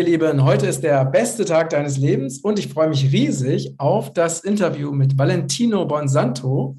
[0.00, 4.14] ihr Lieben, heute ist der beste Tag deines Lebens und ich freue mich riesig auf
[4.14, 6.78] das Interview mit Valentino Bonsanto.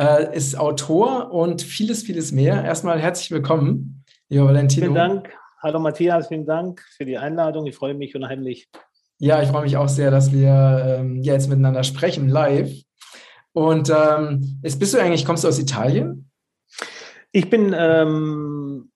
[0.00, 2.64] Äh, ist Autor und vieles, vieles mehr.
[2.64, 4.86] Erstmal herzlich willkommen, lieber Valentino.
[4.86, 5.28] Vielen Dank.
[5.62, 7.66] Hallo Matthias, vielen Dank für die Einladung.
[7.66, 8.70] Ich freue mich unheimlich.
[9.18, 12.72] Ja, ich freue mich auch sehr, dass wir ähm, jetzt miteinander sprechen, live.
[13.52, 16.30] Und ähm, jetzt bist du eigentlich, kommst du aus Italien?
[17.32, 18.90] Ich bin ähm,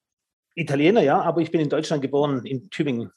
[0.54, 3.12] Italiener, ja, aber ich bin in Deutschland geboren, in Tübingen.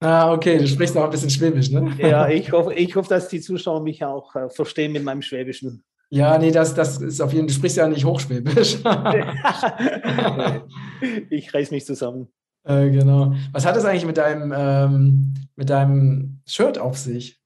[0.00, 1.92] Ah, okay, du sprichst auch ein bisschen Schwäbisch, ne?
[1.98, 5.82] Ja, ich hoffe, ich hoffe dass die Zuschauer mich auch äh, verstehen mit meinem Schwäbischen.
[6.10, 8.78] Ja, nee, das, das ist auf jeden Fall, du sprichst ja nicht Hochschwäbisch.
[11.30, 12.28] ich reiß mich zusammen.
[12.64, 13.34] Äh, genau.
[13.52, 17.40] Was hat es eigentlich mit deinem, ähm, mit deinem Shirt auf sich?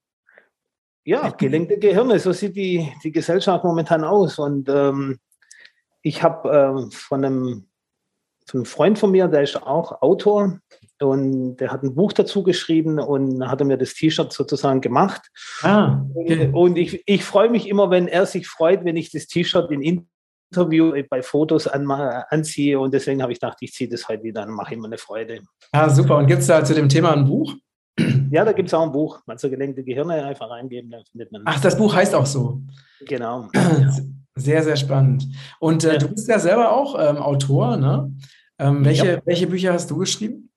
[1.05, 4.40] Ja, gelenkte Gehirne, so sieht die, die Gesellschaft momentan aus.
[4.40, 5.21] Und ähm,
[6.01, 7.68] ich habe ähm, von, einem,
[8.46, 10.59] von einem Freund von mir, der ist auch Autor,
[11.03, 15.23] und der hat ein Buch dazu geschrieben und hat mir das T-Shirt sozusagen gemacht.
[15.63, 16.51] Ah, okay.
[16.53, 20.07] Und ich, ich freue mich immer, wenn er sich freut, wenn ich das T-Shirt in
[20.53, 22.79] Interview bei Fotos an, anziehe.
[22.79, 25.41] Und deswegen habe ich gedacht, ich ziehe das heute wieder und mache ihm eine Freude.
[25.73, 26.19] Ah, super.
[26.19, 27.55] Und gibt es da zu dem Thema ein Buch?
[28.30, 29.21] Ja, da gibt es auch ein Buch.
[29.27, 31.43] Also gelenkte Gehirne einfach eingeben, dann findet man.
[31.45, 32.63] Ach, das Buch heißt auch so.
[33.07, 33.49] Genau.
[34.35, 35.29] Sehr, sehr spannend.
[35.61, 35.99] Und äh, ja.
[35.99, 38.11] du bist ja selber auch ähm, Autor, ne?
[38.59, 39.21] Ähm, welche, ja.
[39.25, 40.51] welche Bücher hast du geschrieben?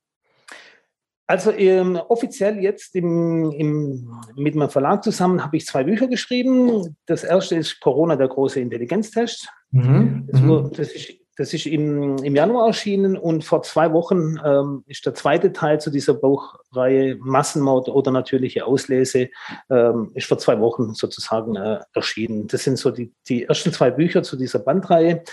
[1.27, 6.95] Also ähm, offiziell jetzt im, im, mit meinem Verlag zusammen habe ich zwei Bücher geschrieben.
[7.07, 9.49] Das erste ist Corona, der große Intelligenztest.
[9.71, 10.27] Mhm.
[10.31, 10.71] Das, mhm.
[10.75, 15.15] das, ist, das ist im, im Januar erschienen und vor zwei Wochen ähm, ist der
[15.15, 19.29] zweite Teil zu dieser Buchreihe Massenmord oder natürliche Auslese,
[19.71, 22.45] ähm, ist vor zwei Wochen sozusagen äh, erschienen.
[22.47, 25.23] Das sind so die, die ersten zwei Bücher zu dieser Bandreihe.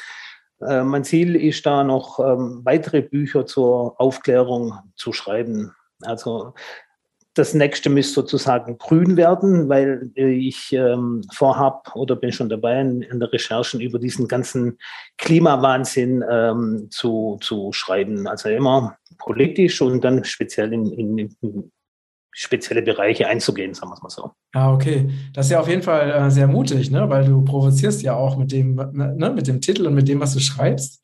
[0.66, 5.74] Äh, mein Ziel ist da noch ähm, weitere Bücher zur Aufklärung zu schreiben.
[6.04, 6.54] Also
[7.34, 13.00] das nächste müsste sozusagen grün werden, weil ich ähm, vorhab oder bin schon dabei in,
[13.02, 14.78] in der Recherchen über diesen ganzen
[15.16, 18.28] Klimawahnsinn ähm, zu, zu schreiben.
[18.28, 21.72] Also immer politisch und dann speziell in, in, in
[22.32, 24.30] spezielle Bereiche einzugehen, sagen wir es mal so.
[24.52, 25.10] Ah, okay.
[25.32, 27.08] Das ist ja auf jeden Fall äh, sehr mutig, ne?
[27.08, 29.32] weil du provozierst ja auch mit dem, ne?
[29.34, 31.02] mit dem Titel und mit dem, was du schreibst.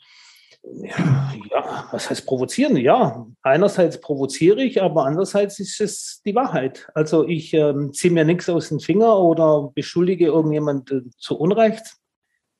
[0.83, 2.77] Ja, ja, was heißt provozieren?
[2.77, 6.89] Ja, einerseits provoziere ich, aber andererseits ist es die Wahrheit.
[6.95, 11.97] Also ich ähm, ziehe mir nichts aus den Finger oder beschuldige irgendjemand äh, zu Unrecht,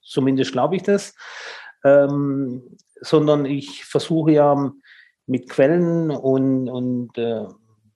[0.03, 1.15] zumindest glaube ich das,
[1.85, 4.73] ähm, sondern ich versuche ja
[5.27, 7.45] mit Quellen und, und äh,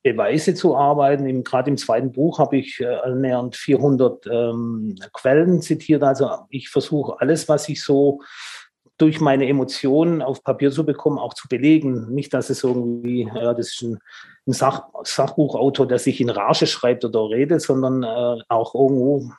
[0.03, 1.45] Beweise zu arbeiten.
[1.45, 6.03] Gerade im zweiten Buch habe ich äh, annähernd 400 ähm, Quellen zitiert.
[6.03, 8.21] Also ich versuche alles, was ich so
[8.99, 12.13] durch meine Emotionen auf Papier zu bekommen, auch zu belegen.
[12.13, 13.99] Nicht, dass es irgendwie, ja, das ist ein,
[14.47, 19.31] ein Sach, Sachbuchautor, der sich in Rage schreibt oder redet, sondern äh, auch irgendwo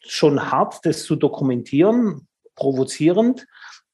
[0.00, 3.46] schon hart, das zu dokumentieren, provozierend,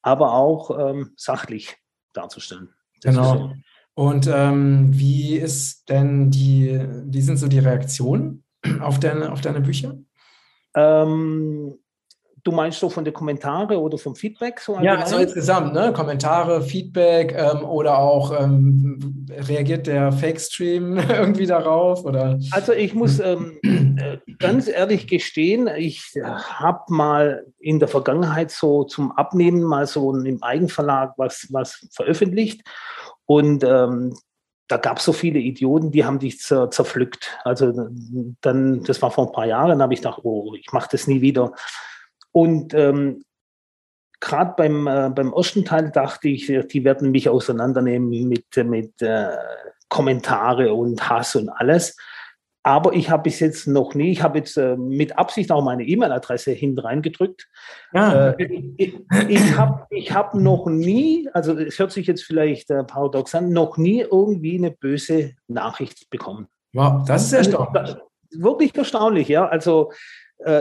[0.02, 1.76] aber auch ähm, sachlich
[2.12, 2.70] darzustellen.
[3.02, 3.52] Das genau.
[3.94, 8.44] Und ähm, wie ist denn die, wie sind so die Reaktionen
[8.80, 9.98] auf deine, auf deine Bücher?
[10.74, 11.78] Ähm,
[12.42, 14.60] Du meinst so von den Kommentaren oder vom Feedback?
[14.60, 15.92] So ja, so insgesamt, ne?
[15.92, 22.04] Kommentare, Feedback ähm, oder auch ähm, reagiert der Fake-Stream irgendwie darauf?
[22.04, 22.38] Oder?
[22.50, 28.84] Also ich muss ähm, äh, ganz ehrlich gestehen, ich habe mal in der Vergangenheit so
[28.84, 32.62] zum Abnehmen mal so im Eigenverlag was, was veröffentlicht
[33.26, 34.14] und ähm,
[34.70, 37.38] da gab es so viele Idioten, die haben dich zer, zerpflückt.
[37.44, 37.72] Also
[38.40, 41.20] dann, das war vor ein paar Jahren, habe ich gedacht, oh, ich mache das nie
[41.20, 41.52] wieder.
[42.32, 43.22] Und ähm,
[44.20, 49.36] gerade beim, äh, beim ersten Teil dachte ich, die werden mich auseinandernehmen mit, mit äh,
[49.88, 51.96] Kommentare und Hass und alles.
[52.62, 55.82] Aber ich habe bis jetzt noch nie, ich habe jetzt äh, mit Absicht auch meine
[55.82, 57.48] E-Mail-Adresse hinten reingedrückt.
[57.94, 58.32] Ja.
[58.32, 58.94] Äh, ich
[59.28, 63.52] ich habe ich hab noch nie, also es hört sich jetzt vielleicht äh, paradox an,
[63.52, 66.48] noch nie irgendwie eine böse Nachricht bekommen.
[66.74, 67.96] Wow, das ist erstaunlich.
[68.32, 69.48] Wirklich erstaunlich, ja.
[69.48, 69.90] Also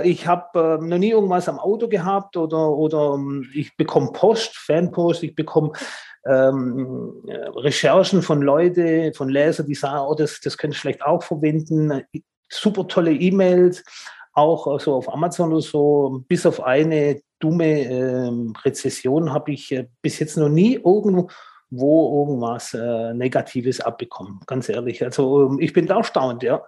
[0.04, 4.58] ich habe äh, noch nie irgendwas am Auto gehabt oder, oder ähm, ich bekomme Post,
[4.58, 5.72] Fanpost, ich bekomme
[6.26, 7.24] ähm,
[7.56, 12.04] Recherchen von Leuten, von Lesern, die sagen, oh, das, das könnte ich vielleicht auch verwenden.
[12.50, 13.84] Super tolle E-Mails,
[14.34, 16.24] auch so also auf Amazon oder so.
[16.28, 18.32] Bis auf eine dumme äh,
[18.66, 21.30] Rezession habe ich äh, bis jetzt noch nie irgendwo
[21.72, 25.04] irgendwas äh, Negatives abbekommen, ganz ehrlich.
[25.04, 26.62] Also ähm, ich bin da erstaunt, ja.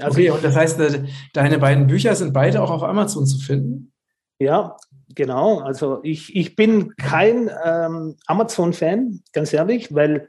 [0.00, 3.38] Also, okay, und das heißt, äh, deine beiden Bücher sind beide auch auf Amazon zu
[3.38, 3.92] finden?
[4.38, 4.76] Ja,
[5.14, 5.60] genau.
[5.60, 10.28] Also ich, ich bin kein ähm, Amazon-Fan, ganz ehrlich, weil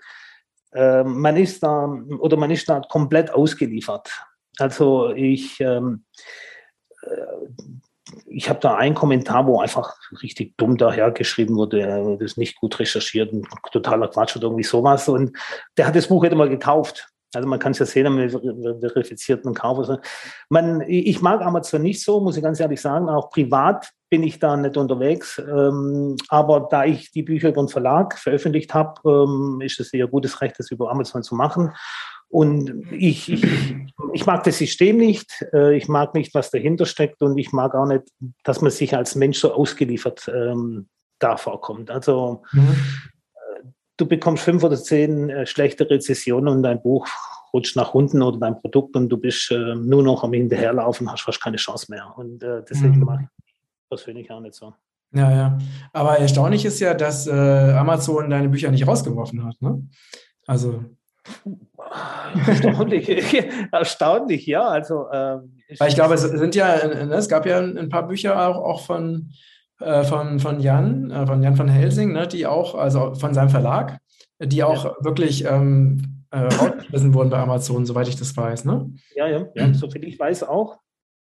[0.73, 1.85] äh, man ist da
[2.19, 4.09] oder man ist da komplett ausgeliefert.
[4.57, 6.05] Also ich, ähm,
[7.01, 11.85] äh, ich habe da einen Kommentar, wo einfach richtig dumm dahergeschrieben wurde,
[12.19, 15.09] das ist nicht gut recherchiert, ein totaler Quatsch oder irgendwie sowas.
[15.09, 15.37] Und
[15.75, 17.09] der hat das Buch immer gekauft.
[17.33, 18.17] Also man kann es ja sehen am
[18.79, 19.87] verifizierten Kauf.
[20.49, 23.09] Man, ich mag Amazon nicht so, muss ich ganz ehrlich sagen.
[23.09, 25.37] Auch privat bin ich da nicht unterwegs.
[25.39, 30.07] Ähm, aber da ich die Bücher über den Verlag veröffentlicht habe, ähm, ist es ihr
[30.07, 31.73] gutes Recht, das über Amazon zu machen.
[32.29, 33.45] Und ich, ich,
[34.13, 35.45] ich mag das System nicht.
[35.53, 37.21] Äh, ich mag nicht, was dahinter steckt.
[37.21, 38.03] Und ich mag auch nicht,
[38.43, 40.87] dass man sich als Mensch so ausgeliefert ähm,
[41.19, 41.91] da vorkommt.
[41.91, 42.75] Also mhm
[43.97, 47.07] du bekommst fünf oder zehn äh, schlechte Rezessionen und dein Buch
[47.53, 51.21] rutscht nach unten oder dein Produkt und du bist äh, nur noch am Hinterherlaufen, hast
[51.21, 52.13] fast keine Chance mehr.
[52.15, 53.05] Und äh, deswegen mhm.
[53.05, 53.55] mache ich
[53.89, 54.73] persönlich auch nicht so.
[55.13, 55.57] Ja, ja.
[55.93, 59.61] Aber erstaunlich ist ja, dass äh, Amazon deine Bücher nicht rausgeworfen hat.
[59.61, 59.87] Ne?
[60.45, 60.83] Also.
[62.45, 63.09] Erstaunlich,
[63.71, 64.67] erstaunlich, ja.
[64.67, 68.49] Also, ähm, Weil ich glaube, es sind ja, ne, es gab ja ein paar Bücher
[68.49, 69.31] auch, auch von
[69.79, 73.49] äh, von, von Jan, äh, von Jan von Helsing, ne, die auch, also von seinem
[73.49, 73.99] Verlag,
[74.39, 74.95] die auch ja.
[75.01, 78.65] wirklich ähm, äh, rausgeschmissen wurden bei Amazon, soweit ich das weiß.
[78.65, 78.93] Ne?
[79.15, 80.79] Ja, ja, ja, soviel ich weiß auch.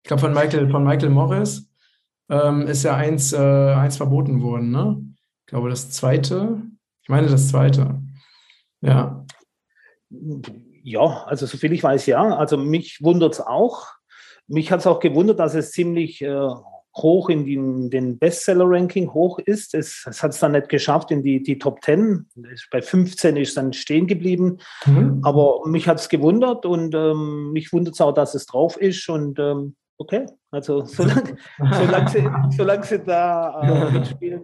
[0.03, 1.71] Ich glaube, von Michael, von Michael Morris
[2.29, 4.71] ähm, ist ja eins, äh, eins verboten worden.
[4.71, 5.01] Ne?
[5.41, 6.63] Ich glaube, das zweite,
[7.03, 8.01] ich meine das zweite.
[8.81, 9.25] Ja.
[10.85, 12.37] Ja, also soviel ich weiß, ja.
[12.37, 13.87] Also mich wundert es auch.
[14.49, 16.49] Mich hat es auch gewundert, dass es ziemlich äh,
[16.97, 19.75] hoch in den, den Bestseller-Ranking hoch ist.
[19.75, 22.27] Es, es hat es dann nicht geschafft in die, die Top 10.
[22.71, 24.59] Bei 15 ist dann stehen geblieben.
[24.87, 25.21] Mhm.
[25.23, 29.09] Aber mich hat es gewundert und ähm, mich wundert es auch, dass es drauf ist.
[29.09, 34.43] Und ähm, okay, also solange, solange, sie, solange sie da äh, mitspielen.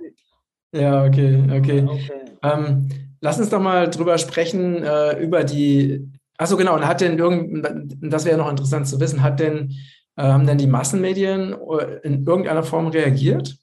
[0.72, 1.86] Ja, okay, okay.
[1.88, 2.10] okay.
[2.42, 2.88] Ähm,
[3.20, 6.08] lass uns doch mal drüber sprechen, äh, über die.
[6.36, 6.76] Achso, genau.
[6.76, 7.66] Und hat denn irgend,
[8.00, 9.74] das wäre noch interessant zu wissen, hat denn
[10.22, 13.56] haben denn die Massenmedien äh, in irgendeiner Form reagiert?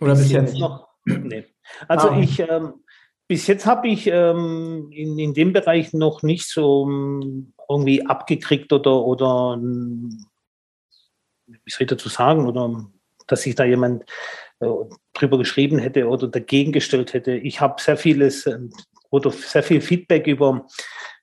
[0.00, 0.88] Oder bis, bis jetzt noch?
[1.04, 1.44] Nee.
[1.88, 2.20] Also ah.
[2.20, 2.74] ich, ähm,
[3.26, 8.06] bis jetzt habe ich ähm, in, in dem Bereich noch nicht so um, ähm, irgendwie
[8.06, 12.84] abgekriegt oder, oder wie soll ich dazu sagen, oder
[13.26, 14.04] dass sich da jemand
[14.60, 14.66] äh,
[15.12, 17.32] drüber geschrieben hätte oder dagegen gestellt hätte.
[17.32, 18.58] Ich habe sehr vieles äh,
[19.10, 20.66] oder sehr viel Feedback über,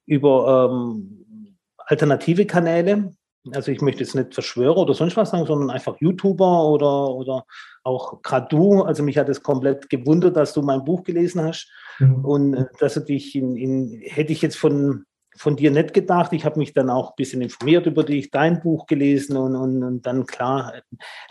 [0.05, 3.13] über ähm, alternative Kanäle,
[3.53, 7.45] also ich möchte jetzt nicht Verschwörer oder sonst was sagen, sondern einfach YouTuber oder, oder
[7.83, 8.83] auch gerade du.
[8.83, 11.69] Also mich hat es komplett gewundert, dass du mein Buch gelesen hast.
[11.99, 12.25] Mhm.
[12.25, 15.05] Und äh, dass du dich in, in, hätte ich jetzt von,
[15.35, 16.33] von dir nicht gedacht.
[16.33, 19.83] Ich habe mich dann auch ein bisschen informiert über dich, dein Buch gelesen und, und,
[19.83, 20.73] und dann klar,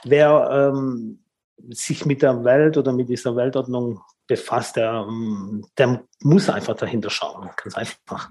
[0.04, 1.20] wer ähm,
[1.70, 5.06] sich mit der Welt oder mit dieser Weltordnung befasst, der,
[5.76, 7.48] der muss einfach dahinter schauen.
[7.56, 8.28] Ganz einfach.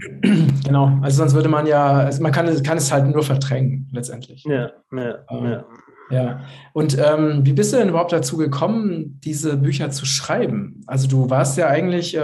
[0.63, 4.43] Genau, also sonst würde man ja, also man kann, kann es halt nur verdrängen, letztendlich.
[4.45, 5.65] Ja, ja, ähm, ja.
[6.09, 6.39] Ja,
[6.71, 10.81] und ähm, wie bist du denn überhaupt dazu gekommen, diese Bücher zu schreiben?
[10.87, 12.21] Also du warst ja eigentlich äh,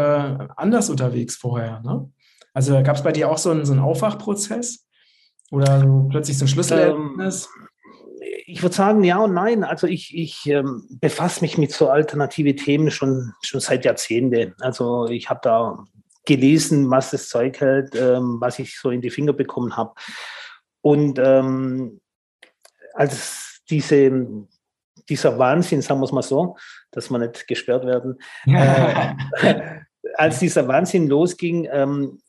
[0.56, 2.10] anders unterwegs vorher, ne?
[2.54, 4.88] Also gab es bei dir auch so einen, so einen Aufwachprozess?
[5.52, 7.50] Oder so plötzlich so ein Schlüsselerlebnis?
[7.58, 7.63] Ähm,
[8.46, 9.64] ich würde sagen, ja und nein.
[9.64, 14.56] Also ich, ich ähm, befasse mich mit so alternative Themen schon, schon seit Jahrzehnten.
[14.60, 15.84] Also ich habe da
[16.26, 19.94] gelesen, was das Zeug hält, ähm, was ich so in die Finger bekommen habe.
[20.82, 22.02] Und ähm,
[22.94, 24.26] als diese,
[25.10, 26.58] dieser Wahnsinn, sagen wir es mal so,
[26.92, 29.16] dass wir nicht gesperrt werden, äh,
[30.16, 32.22] als dieser Wahnsinn losging, ähm,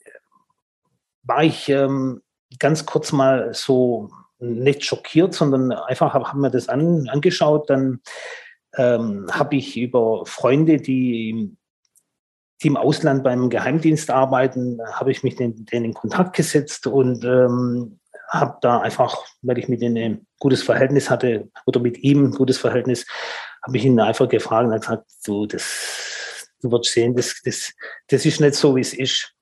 [1.23, 2.23] war ich ähm,
[2.59, 4.11] ganz kurz mal so
[4.53, 7.71] nicht schockiert, sondern einfach habe hab mir das an, angeschaut.
[7.71, 8.01] Dann
[8.77, 11.57] ähm, habe ich über Freunde, die,
[12.63, 17.25] die im Ausland beim Geheimdienst arbeiten, habe ich mich denen, denen in Kontakt gesetzt und
[17.25, 22.25] ähm, habe da einfach, weil ich mit denen ein gutes Verhältnis hatte oder mit ihm
[22.25, 23.07] ein gutes Verhältnis,
[23.63, 27.73] habe ich ihn einfach gefragt und gesagt, du, das, du wirst sehen, das, das,
[28.09, 29.34] das ist nicht so, wie es ist.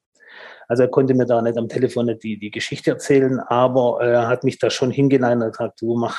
[0.73, 4.27] Also er konnte mir da nicht am Telefon nicht die, die Geschichte erzählen, aber er
[4.27, 6.19] hat mich da schon hingeleitet und gesagt, du mach,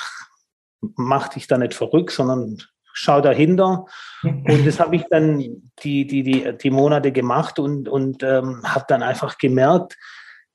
[0.96, 2.60] mach dich da nicht verrückt, sondern
[2.94, 3.88] schau dahinter.
[4.22, 5.40] Und das habe ich dann
[5.84, 9.98] die, die, die, die Monate gemacht und, und ähm, habe dann einfach gemerkt,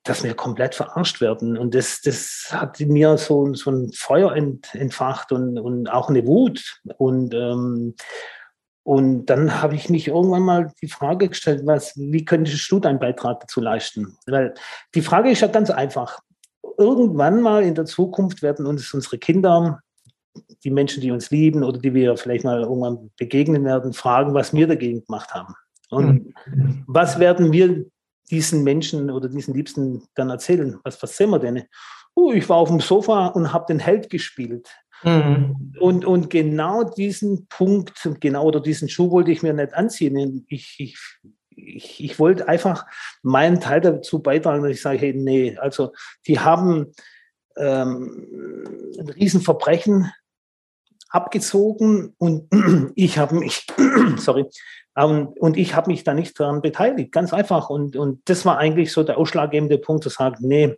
[0.05, 1.59] dass wir komplett verarscht werden.
[1.59, 6.09] Und das, das hat in mir so, so ein Feuer ent, entfacht und, und auch
[6.09, 6.81] eine Wut.
[6.99, 7.97] Und ähm,
[8.83, 12.99] und dann habe ich mich irgendwann mal die Frage gestellt, was, wie könntest du deinen
[12.99, 14.17] Beitrag dazu leisten?
[14.27, 14.55] Weil
[14.95, 16.21] die Frage ist ja ganz einfach.
[16.79, 19.81] Irgendwann mal in der Zukunft werden uns unsere Kinder,
[20.65, 24.55] die Menschen, die uns lieben oder die wir vielleicht mal irgendwann begegnen werden, fragen, was
[24.55, 25.55] wir dagegen gemacht haben.
[25.91, 26.85] Und mhm.
[26.87, 27.85] was werden wir
[28.31, 31.65] diesen Menschen oder diesen Liebsten dann erzählen, was, was sehen wir denn?
[32.17, 34.69] Uh, ich war auf dem Sofa und habe den Held gespielt.
[35.03, 35.75] Mhm.
[35.81, 40.45] Und, und genau diesen Punkt, genau oder diesen Schuh wollte ich mir nicht anziehen.
[40.49, 40.99] Ich, ich,
[41.51, 42.87] ich, ich wollte einfach
[43.23, 45.93] meinen Teil dazu beitragen, dass ich sage, hey, nee, also
[46.27, 46.93] die haben
[47.57, 48.27] ähm,
[48.99, 50.11] ein Riesenverbrechen
[51.11, 52.49] abgezogen und
[52.95, 53.67] ich habe mich,
[54.17, 54.47] sorry,
[54.95, 57.71] und, und ich habe mich da nicht daran beteiligt, ganz einfach.
[57.71, 60.77] Und, und das war eigentlich so der ausschlaggebende Punkt, zu sagen, nee,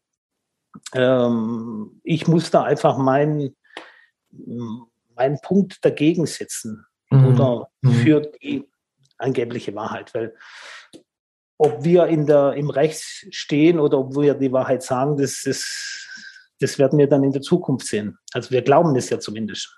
[0.95, 3.57] ähm, ich muss da einfach meinen
[5.15, 7.27] meinen Punkt dagegen setzen mhm.
[7.27, 7.91] oder mhm.
[7.91, 8.65] für die
[9.19, 10.15] angebliche Wahrheit.
[10.15, 10.35] Weil
[11.59, 16.09] ob wir in der, im Recht stehen oder ob wir die Wahrheit sagen, das, das,
[16.59, 18.17] das werden wir dann in der Zukunft sehen.
[18.33, 19.77] Also wir glauben das ja zumindest.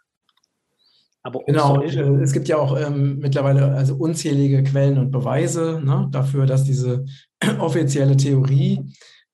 [1.25, 6.09] Aber genau, äh, es gibt ja auch ähm, mittlerweile also unzählige Quellen und Beweise ne,
[6.11, 7.05] dafür, dass diese
[7.61, 8.81] offizielle Theorie,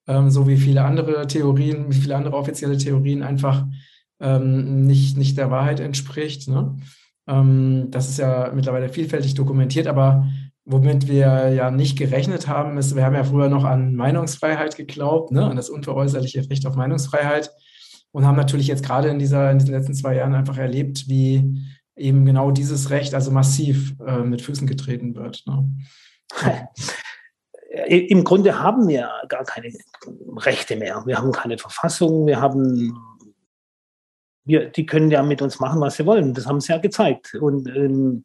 [0.07, 3.67] ähm, so wie viele andere Theorien, wie viele andere offizielle Theorien einfach
[4.21, 6.49] ähm, nicht, nicht der Wahrheit entspricht.
[6.49, 6.77] Ne?
[7.27, 10.27] Ähm, das ist ja mittlerweile vielfältig dokumentiert, aber
[10.65, 15.33] womit wir ja nicht gerechnet haben, ist, wir haben ja früher noch an Meinungsfreiheit geglaubt,
[15.33, 15.45] ne?
[15.47, 17.51] an das unveräußerliche Recht auf Meinungsfreiheit
[18.13, 21.65] und haben natürlich jetzt gerade in, dieser, in diesen letzten zwei Jahren einfach erlebt, wie
[21.97, 25.45] eben genau dieses Recht also massiv äh, mit Füßen getreten wird.
[25.47, 25.71] Ne?
[27.89, 29.71] Im Grunde haben wir gar keine
[30.37, 31.03] Rechte mehr.
[31.07, 32.99] Wir haben keine Verfassung, wir haben
[34.49, 36.33] wir, die können ja mit uns machen, was sie wollen.
[36.35, 37.35] Das haben sie ja gezeigt.
[37.35, 38.25] Und ähm,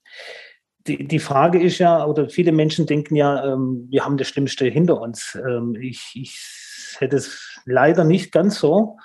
[0.88, 4.66] die, die Frage ist ja, oder viele Menschen denken ja, ähm, wir haben das Schlimmste
[4.66, 5.38] hinter uns.
[5.46, 8.98] Ähm, ich, ich hätte es leider nicht ganz so.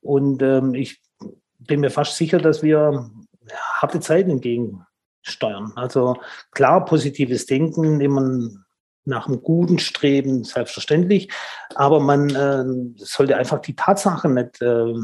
[0.00, 1.00] Und ähm, ich
[1.58, 3.10] bin mir fast sicher, dass wir
[3.80, 5.72] harte Zeiten entgegensteuern.
[5.76, 6.16] Also
[6.52, 8.48] klar, positives Denken, immer
[9.04, 11.30] nach einem guten Streben, selbstverständlich.
[11.74, 12.64] Aber man äh,
[12.96, 14.94] sollte einfach die Tatsachen nicht äh,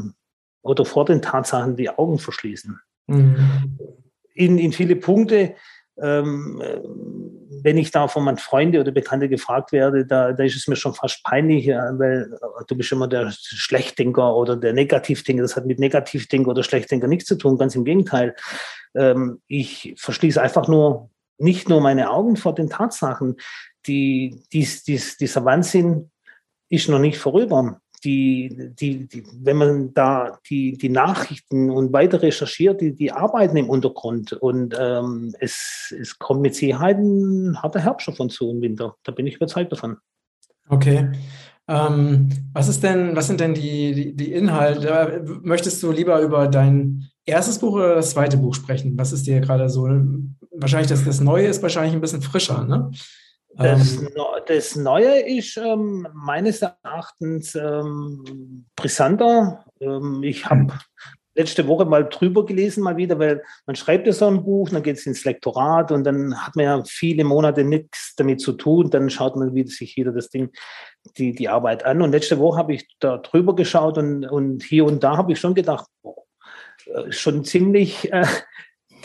[0.61, 2.79] oder vor den Tatsachen die Augen verschließen.
[3.07, 3.77] Mhm.
[4.33, 5.55] In, in viele Punkte,
[6.01, 6.61] ähm,
[7.61, 10.75] wenn ich da von meinen Freunden oder Bekannten gefragt werde, da, da ist es mir
[10.75, 15.41] schon fast peinlich, weil äh, du bist immer der Schlechtdenker oder der Negativdenker.
[15.41, 18.35] Das hat mit Negativdenker oder Schlechtdenker nichts zu tun, ganz im Gegenteil.
[18.95, 23.37] Ähm, ich verschließe einfach nur nicht nur meine Augen vor den Tatsachen.
[23.87, 26.11] Die, dies, dies, dieser Wahnsinn
[26.69, 32.21] ist noch nicht vorüber die, die, die, wenn man da die, die Nachrichten und weiter
[32.21, 37.79] recherchiert, die, die arbeiten im Untergrund und ähm, es, es kommt mit Sicherheit ein harter
[37.79, 38.95] Herbst auf uns zu im Winter.
[39.03, 39.97] Da bin ich überzeugt davon.
[40.69, 41.11] Okay.
[41.67, 45.23] Ähm, was ist denn, was sind denn die, die, die, Inhalte?
[45.43, 48.97] Möchtest du lieber über dein erstes Buch oder das zweite Buch sprechen?
[48.97, 49.87] Was ist dir gerade so?
[50.51, 52.91] Wahrscheinlich das, das Neue ist wahrscheinlich ein bisschen frischer, ne?
[53.55, 54.09] Das, ähm,
[54.47, 59.65] das Neue ist ähm, meines Erachtens ähm, brisanter.
[59.81, 60.73] Ähm, ich habe
[61.35, 64.83] letzte Woche mal drüber gelesen, mal wieder, weil man schreibt ja so ein Buch, dann
[64.83, 68.89] geht es ins Lektorat und dann hat man ja viele Monate nichts damit zu tun.
[68.89, 70.51] Dann schaut man wieder sich wieder das Ding,
[71.17, 72.01] die, die Arbeit an.
[72.01, 75.39] Und letzte Woche habe ich da drüber geschaut und, und hier und da habe ich
[75.39, 76.23] schon gedacht, boah,
[76.93, 78.25] äh, schon ziemlich äh,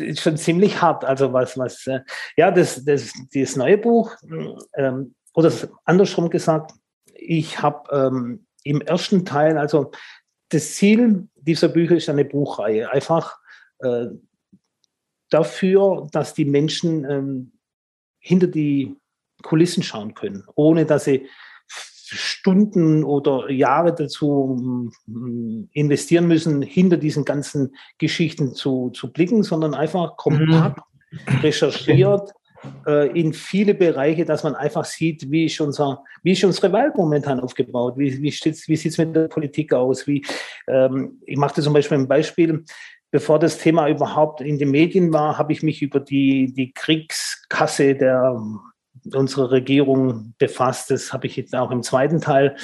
[0.01, 1.05] ist schon ziemlich hart.
[1.05, 2.01] Also was, was, äh,
[2.37, 4.13] ja, das, das, das neue Buch,
[4.77, 5.53] ähm, oder
[5.85, 6.73] andersrum gesagt,
[7.15, 9.91] ich habe ähm, im ersten Teil, also
[10.51, 12.91] das Ziel dieser Bücher ist eine Buchreihe.
[12.91, 13.39] Einfach
[13.81, 14.07] äh,
[15.31, 17.53] dafür, dass die Menschen ähm,
[18.19, 18.97] hinter die
[19.43, 21.29] Kulissen schauen können, ohne dass sie
[22.07, 29.75] Stunden oder Jahre dazu mm, investieren müssen, hinter diesen ganzen Geschichten zu, zu blicken, sondern
[29.75, 30.81] einfach kompakt
[31.11, 31.39] mhm.
[31.43, 32.33] recherchiert
[32.87, 36.97] äh, in viele Bereiche, dass man einfach sieht, wie ist, unser, wie ist unsere Welt
[36.97, 40.07] momentan aufgebaut, wie, wie, wie sieht es mit der Politik aus.
[40.07, 40.25] Wie,
[40.69, 42.65] ähm, ich machte zum Beispiel ein Beispiel,
[43.11, 47.95] bevor das Thema überhaupt in den Medien war, habe ich mich über die, die Kriegskasse
[47.95, 48.37] der
[49.13, 50.91] unsere Regierung befasst.
[50.91, 52.57] Das habe ich jetzt auch im zweiten Teil,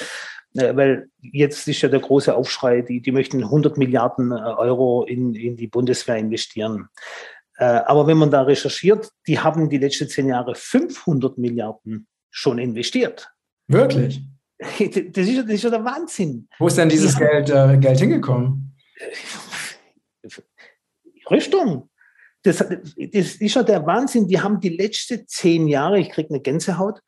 [0.55, 5.03] äh, weil jetzt ist ja der große Aufschrei, die, die möchten 100 Milliarden äh, Euro
[5.03, 6.89] in, in die Bundeswehr investieren.
[7.57, 12.57] Äh, aber wenn man da recherchiert, die haben die letzten zehn Jahre 500 Milliarden schon
[12.57, 13.29] investiert.
[13.67, 14.21] Wirklich?
[14.63, 16.47] Das ist, das ist ja der Wahnsinn.
[16.59, 18.77] Wo ist denn dieses Geld, äh, Geld hingekommen?
[21.31, 21.89] Rüstung
[22.43, 24.27] das, das ist ja der Wahnsinn.
[24.27, 27.01] Die haben die letzten zehn Jahre, ich kriege eine Gänsehaut,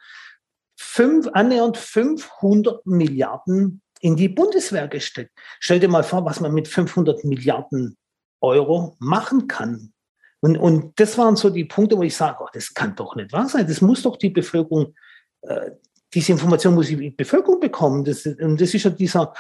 [0.76, 5.32] fünf, annähernd 500 Milliarden in die Bundeswehr gesteckt.
[5.60, 7.98] Stell dir mal vor, was man mit 500 Milliarden
[8.42, 9.94] Euro machen kann.
[10.42, 13.32] Und, und das waren so die Punkte, wo ich sage, oh, das kann doch nicht
[13.32, 13.66] wahr sein.
[13.66, 14.94] Das muss doch die Bevölkerung,
[15.42, 15.72] äh,
[16.14, 18.04] diese Information muss die Bevölkerung bekommen.
[18.04, 19.34] Das, und das ist ja dieser,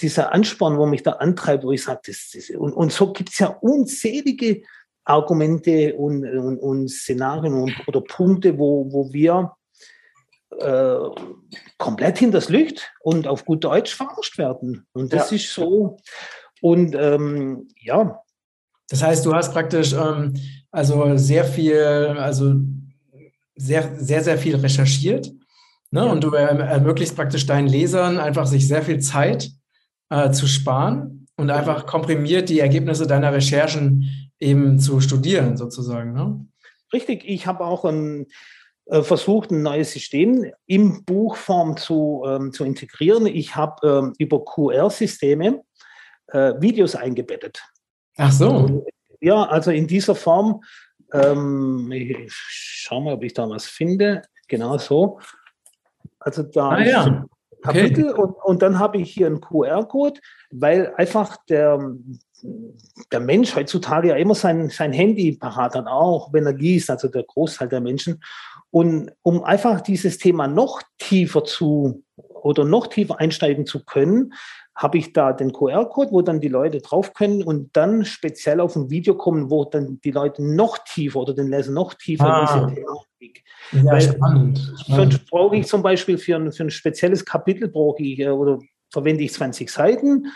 [0.00, 3.30] dieser Ansporn, wo mich da antreibt, wo ich sage, das, das, und, und so gibt
[3.30, 4.62] es ja unzählige
[5.04, 9.52] Argumente und, und, und Szenarien und, oder Punkte, wo, wo wir
[10.58, 10.98] äh,
[11.78, 14.86] komplett hinters Licht und auf gut Deutsch verarscht werden.
[14.92, 15.36] Und das ja.
[15.36, 15.98] ist so.
[16.60, 18.20] Und ähm, ja.
[18.88, 20.34] Das heißt, du hast praktisch ähm,
[20.70, 21.78] also sehr viel,
[22.18, 22.56] also
[23.56, 25.30] sehr, sehr, sehr viel recherchiert.
[25.90, 26.04] Ne?
[26.04, 26.12] Ja.
[26.12, 29.50] Und du ermöglichst praktisch deinen Lesern einfach sich sehr viel Zeit
[30.10, 36.12] äh, zu sparen und einfach komprimiert die Ergebnisse deiner Recherchen eben zu studieren, sozusagen.
[36.12, 36.46] Ne?
[36.92, 38.26] Richtig, ich habe auch ein,
[38.86, 43.26] äh, versucht, ein neues System in Buchform zu, ähm, zu integrieren.
[43.26, 45.62] Ich habe ähm, über QR-Systeme
[46.28, 47.62] äh, Videos eingebettet.
[48.16, 48.84] Ach so.
[49.20, 50.62] Ja, also in dieser Form,
[51.12, 54.22] ähm, ich schau mal, ob ich da was finde.
[54.48, 55.20] Genau so.
[56.18, 57.24] Also da ah, ja.
[57.62, 58.20] Kapitel okay.
[58.20, 61.94] und, und dann habe ich hier einen QR-Code, weil einfach der,
[63.12, 67.08] der Mensch heutzutage ja immer sein, sein Handy parat hat, auch wenn er liest, also
[67.08, 68.22] der Großteil der Menschen.
[68.70, 74.32] Und um einfach dieses Thema noch tiefer zu oder noch tiefer einsteigen zu können,
[74.74, 78.76] habe ich da den QR-Code, wo dann die Leute drauf können und dann speziell auf
[78.76, 82.68] ein Video kommen, wo dann die Leute noch tiefer oder den Leser noch tiefer ah.
[82.68, 82.84] in
[83.20, 83.44] Thematik.
[83.72, 84.74] Ja, Weil, spannend.
[84.86, 88.58] Sonst brauche ich zum Beispiel für ein, für ein spezielles Kapitel brauche ich äh, oder
[88.90, 90.26] verwende ich 20 Seiten.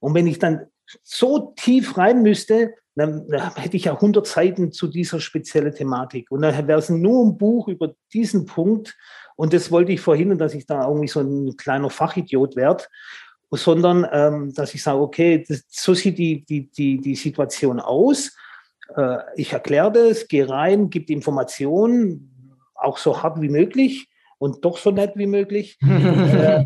[0.00, 0.66] Und wenn ich dann
[1.02, 6.30] so tief rein müsste, dann, dann hätte ich ja 100 Seiten zu dieser speziellen Thematik.
[6.30, 8.96] Und dann wäre es nur ein Buch über diesen Punkt.
[9.34, 12.84] Und das wollte ich verhindern, dass ich da irgendwie so ein kleiner Fachidiot werde,
[13.50, 18.34] sondern ähm, dass ich sage, okay, das, so sieht die, die, die, die Situation aus.
[18.94, 24.08] Äh, ich erkläre das, gehe rein, gebe Informationen, auch so hart wie möglich
[24.38, 25.78] und doch so nett wie möglich.
[25.82, 26.64] äh,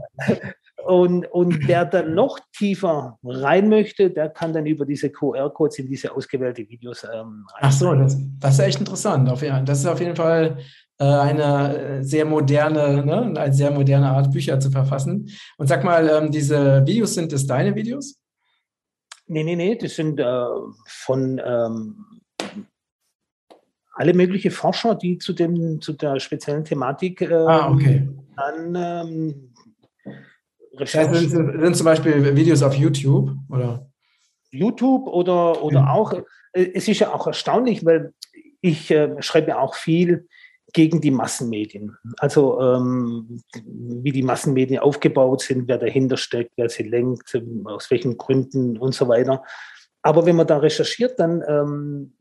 [0.84, 5.88] und, und wer dann noch tiefer rein möchte, der kann dann über diese QR-Codes in
[5.88, 9.28] diese ausgewählte Videos ähm, Ach so, das, das, ist echt interessant.
[9.28, 10.58] Das ist auf jeden Fall
[10.98, 15.28] äh, eine sehr moderne, ne, eine sehr moderne Art, Bücher zu verfassen.
[15.58, 18.20] Und sag mal, ähm, diese Videos, sind das deine Videos?
[19.32, 20.44] Nee, nee, nee, das sind äh,
[20.86, 22.04] von ähm,
[23.92, 28.08] alle möglichen Forscher, die zu, dem, zu der speziellen Thematik äh, ah, okay.
[28.36, 29.52] dann ähm,
[30.74, 31.14] Recherchen.
[31.14, 33.88] Ja, sind, sind, zum Beispiel Videos auf YouTube oder?
[34.50, 35.92] YouTube oder, oder ja.
[35.92, 36.12] auch,
[36.52, 38.12] äh, es ist ja auch erstaunlich, weil
[38.60, 40.26] ich äh, schreibe auch viel
[40.72, 41.96] gegen die Massenmedien.
[42.18, 48.16] Also ähm, wie die Massenmedien aufgebaut sind, wer dahinter steckt, wer sie lenkt, aus welchen
[48.16, 49.42] Gründen und so weiter.
[50.02, 52.14] Aber wenn man da recherchiert, dann, ähm,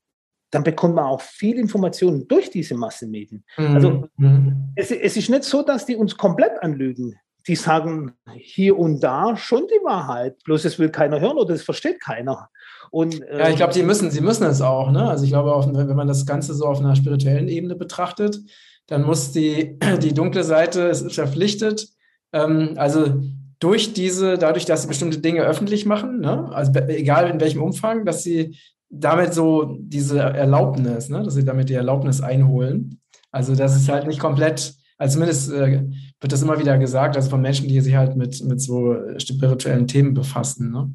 [0.52, 3.44] dann bekommt man auch viel Informationen durch diese Massenmedien.
[3.58, 3.66] Mhm.
[3.76, 4.74] Also mhm.
[4.76, 7.16] es, es, ist nicht so, dass die uns komplett anlügen
[7.50, 10.38] die sagen hier und da schon die Wahrheit.
[10.44, 12.50] Bloß es will keiner hören oder es versteht keiner.
[12.92, 14.92] Und, ähm, ja, ich glaube, sie müssen, sie müssen es auch.
[14.92, 15.10] Ne?
[15.10, 18.40] Also ich glaube, auch, wenn man das Ganze so auf einer spirituellen Ebene betrachtet,
[18.86, 21.88] dann muss die, die dunkle Seite, es ist verpflichtet,
[22.34, 23.20] ähm, also
[23.60, 26.50] durch diese, dadurch, dass sie bestimmte Dinge öffentlich machen, ne?
[26.54, 28.58] also egal in welchem Umfang, dass sie
[28.92, 31.24] damit so diese Erlaubnis, ne?
[31.24, 33.02] dass sie damit die Erlaubnis einholen.
[33.32, 35.82] Also das ist halt nicht komplett, also zumindest äh,
[36.20, 39.88] wird das immer wieder gesagt, also von Menschen, die sich halt mit, mit so spirituellen
[39.88, 40.72] Themen befassen.
[40.72, 40.94] Ne?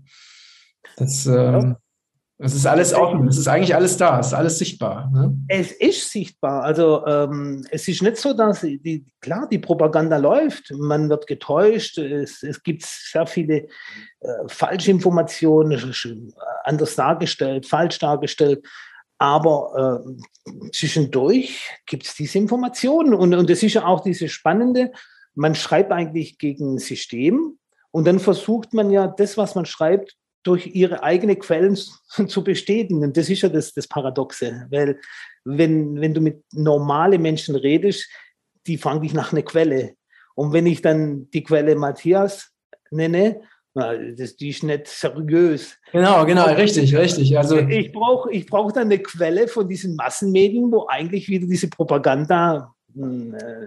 [0.97, 1.77] Das, ähm,
[2.37, 5.11] das ist alles offen, es ist eigentlich alles da, es ist alles sichtbar.
[5.11, 5.35] Ne?
[5.49, 6.65] Es ist sichtbar.
[6.65, 11.97] Also ähm, es ist nicht so, dass die, klar, die Propaganda läuft, man wird getäuscht,
[11.97, 13.69] es, es gibt sehr viele
[14.21, 15.95] äh, Falschinformationen,
[16.65, 18.67] anders dargestellt, falsch dargestellt.
[19.19, 20.05] Aber
[20.47, 23.15] äh, zwischendurch gibt es diese Informationen.
[23.15, 24.93] Und, und das ist ja auch diese spannende,
[25.35, 27.59] man schreibt eigentlich gegen ein System
[27.91, 31.77] und dann versucht man ja das, was man schreibt, durch ihre eigenen Quellen
[32.27, 33.03] zu bestätigen.
[33.03, 35.01] Und das ist ja das, das Paradoxe, weil
[35.45, 38.09] wenn, wenn du mit normalen Menschen redest,
[38.67, 39.95] die fragen dich nach einer Quelle.
[40.35, 42.51] Und wenn ich dann die Quelle Matthias
[42.91, 43.43] nenne,
[43.75, 45.77] das, die ist nicht seriös.
[45.91, 47.37] Genau, genau, richtig, richtig.
[47.37, 51.69] Also ich brauche ich brauch dann eine Quelle von diesen Massenmedien, wo eigentlich wieder diese
[51.69, 53.67] Propaganda hm, äh,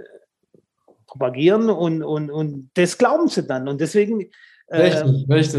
[1.07, 3.67] propagieren und, und, und das glauben sie dann.
[3.67, 4.29] Und deswegen
[4.67, 5.05] äh,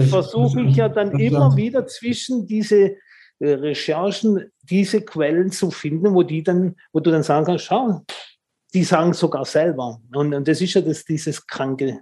[0.09, 2.97] versuche ich ja dann immer wieder zwischen diese
[3.41, 8.03] äh, Recherchen, diese Quellen zu finden, wo die dann, wo du dann sagen kannst, schau,
[8.75, 10.01] die sagen sogar selber.
[10.15, 12.01] Und, und das ist ja das, dieses Kranke.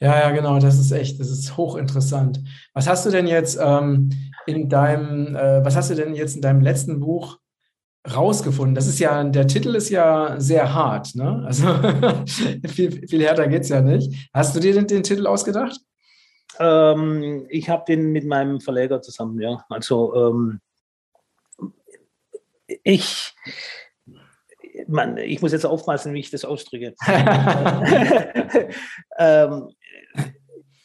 [0.00, 2.40] Ja, ja, genau, das ist echt, das ist hochinteressant.
[2.74, 4.10] Was hast du denn jetzt ähm,
[4.46, 7.38] in deinem, äh, was hast du denn jetzt in deinem letzten Buch
[8.14, 8.74] rausgefunden?
[8.74, 11.42] Das ist ja, der Titel ist ja sehr hart, ne?
[11.46, 11.66] Also
[12.68, 14.30] viel, viel härter geht es ja nicht.
[14.32, 15.78] Hast du dir den, den Titel ausgedacht?
[16.58, 19.64] Ähm, ich habe den mit meinem Verleger zusammen, ja.
[19.68, 20.60] Also ähm,
[22.82, 23.34] ich,
[24.88, 26.94] man, ich muss jetzt aufpassen, wie ich das ausdrücke.
[29.18, 29.68] ähm,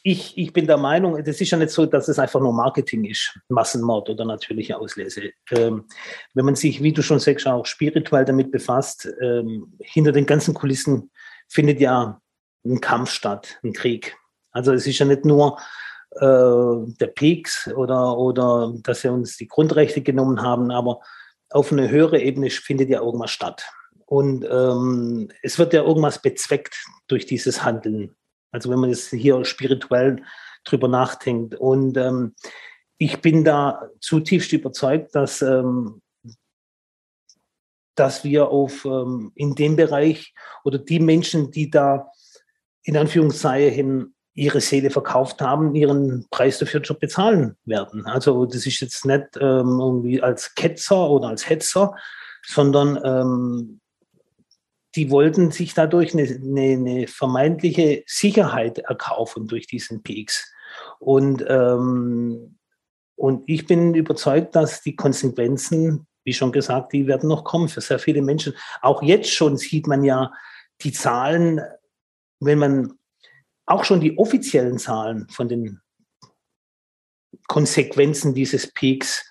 [0.05, 3.05] ich, ich bin der Meinung, das ist ja nicht so, dass es einfach nur Marketing
[3.05, 5.31] ist, Massenmord oder natürliche Auslese.
[5.51, 5.85] Ähm,
[6.33, 10.53] wenn man sich, wie du schon sagst, auch spirituell damit befasst, ähm, hinter den ganzen
[10.53, 11.09] Kulissen
[11.47, 12.19] findet ja
[12.65, 14.17] ein Kampf statt, ein Krieg.
[14.51, 15.57] Also es ist ja nicht nur
[16.11, 20.99] äh, der Peaks oder, oder dass sie uns die Grundrechte genommen haben, aber
[21.49, 23.65] auf eine höhere Ebene findet ja irgendwas statt.
[24.13, 28.15] Und ähm, es wird ja irgendwas bezweckt durch dieses Handeln.
[28.51, 30.21] Also wenn man jetzt hier spirituell
[30.63, 31.55] drüber nachdenkt.
[31.55, 32.35] Und ähm,
[32.99, 36.03] ich bin da zutiefst überzeugt, dass, ähm,
[37.95, 42.11] dass wir auf, ähm, in dem Bereich oder die Menschen, die da
[42.83, 48.05] in Anführungszeichen ihre Seele verkauft haben, ihren Preis dafür schon bezahlen werden.
[48.05, 51.95] Also das ist jetzt nicht ähm, irgendwie als Ketzer oder als Hetzer,
[52.45, 53.79] sondern ähm,
[54.95, 60.53] die wollten sich dadurch eine, eine, eine vermeintliche Sicherheit erkaufen durch diesen Peaks.
[60.99, 62.57] Und, ähm,
[63.15, 67.81] und ich bin überzeugt, dass die Konsequenzen, wie schon gesagt, die werden noch kommen für
[67.81, 68.53] sehr viele Menschen.
[68.81, 70.31] Auch jetzt schon sieht man ja
[70.81, 71.61] die Zahlen,
[72.39, 72.93] wenn man
[73.65, 75.79] auch schon die offiziellen Zahlen von den
[77.47, 79.25] Konsequenzen dieses Peaks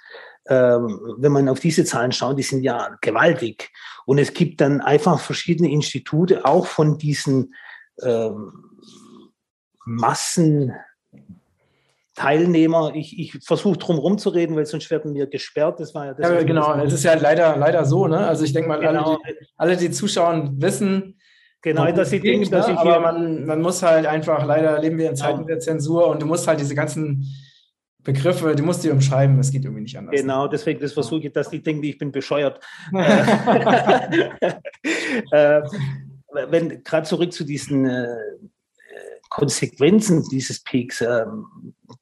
[0.44, 3.70] wenn man auf diese Zahlen schaut, die sind ja gewaltig.
[4.07, 7.55] Und es gibt dann einfach verschiedene Institute, auch von diesen
[8.02, 8.52] ähm,
[9.85, 10.72] Massen.
[12.14, 15.81] Teilnehmer, ich, ich versuche drum rumzureden, weil sonst werden wir gesperrt.
[15.81, 16.74] Das war ja, das ja genau.
[16.74, 18.07] Es ist ja leider, leider so.
[18.07, 18.18] Ne?
[18.18, 19.12] Also ich denke mal, genau.
[19.14, 21.18] alle, die, alle, die zuschauen, wissen,
[21.62, 25.09] Genau, dass sie denken, dass ich aber man, man muss halt einfach, leider leben wir
[25.09, 25.46] in Zeiten genau.
[25.46, 27.24] der Zensur und du musst halt diese ganzen
[28.05, 30.21] Begriffe, die musst du umschreiben, es geht irgendwie nicht anders.
[30.21, 32.61] Genau, deswegen das versuche ich, dass die denken, ich bin bescheuert.
[32.93, 34.33] äh,
[36.49, 38.09] wenn gerade zurück zu diesen äh,
[39.31, 41.27] Konsequenzen dieses Peaks, äh,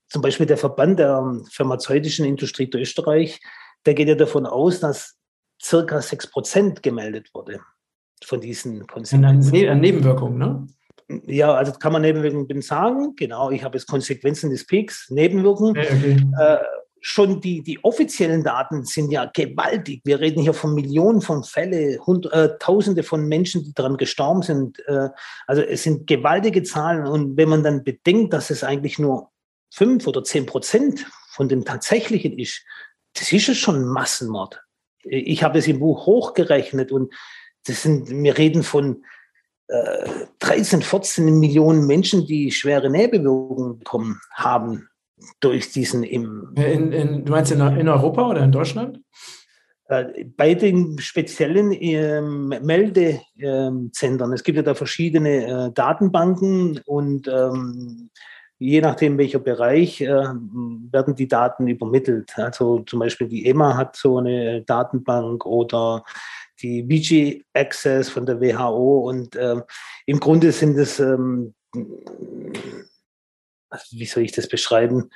[0.09, 3.41] zum Beispiel der Verband der pharmazeutischen Industrie der Österreich,
[3.87, 5.17] der geht ja davon aus, dass
[5.63, 7.61] circa 6% gemeldet wurde
[8.25, 9.69] von diesen Konsequenzen.
[9.69, 10.67] An Nebenwirkungen, ne?
[11.27, 13.16] Ja, also kann man Nebenwirkungen sagen.
[13.16, 15.77] Genau, ich habe jetzt Konsequenzen des Peaks, Nebenwirkungen.
[15.77, 16.16] Okay.
[16.38, 16.59] Äh,
[17.01, 20.03] schon die, die offiziellen Daten sind ja gewaltig.
[20.05, 24.42] Wir reden hier von Millionen von Fällen, Hund, äh, Tausende von Menschen, die daran gestorben
[24.42, 24.79] sind.
[24.87, 25.09] Äh,
[25.46, 27.07] also es sind gewaltige Zahlen.
[27.07, 29.31] Und wenn man dann bedenkt, dass es eigentlich nur
[29.73, 32.62] fünf oder zehn Prozent von dem tatsächlichen ist,
[33.14, 34.62] das ist ja schon Massenmord.
[35.03, 37.12] Ich habe es im Buch hochgerechnet und
[37.66, 39.05] das sind, wir reden von
[40.41, 44.89] 13, 14 Millionen Menschen, die schwere Nährbewegung bekommen haben
[45.41, 46.53] durch diesen im.
[46.57, 49.01] In, in, du meinst in, in, Europa oder in Deutschland?
[49.91, 54.33] Äh, bei den speziellen ähm, Meldezentren.
[54.33, 58.11] Es gibt ja da verschiedene äh, Datenbanken und ähm,
[58.59, 62.33] je nachdem welcher Bereich äh, werden die Daten übermittelt.
[62.37, 66.05] Also zum Beispiel die EMA hat so eine Datenbank oder
[66.62, 69.62] die VG Access von der WHO und ähm,
[70.07, 71.55] im Grunde sind es, ähm,
[73.90, 75.11] wie soll ich das beschreiben,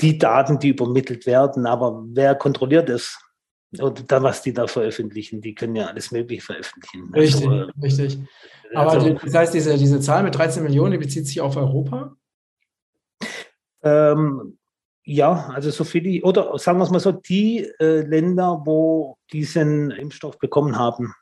[0.00, 3.18] die Daten, die übermittelt werden, aber wer kontrolliert es?
[3.78, 7.10] Und dann, was die da veröffentlichen, die können ja alles Mögliche veröffentlichen.
[7.14, 8.18] Richtig, also, richtig.
[8.74, 12.14] Aber also, das heißt, diese, diese Zahl mit 13 Millionen, die bezieht sich auf Europa?
[13.82, 14.58] Ähm,
[15.04, 19.90] ja, also so viele, oder sagen wir es mal so, die äh, Länder, wo diesen
[19.90, 21.14] Impfstoff bekommen haben.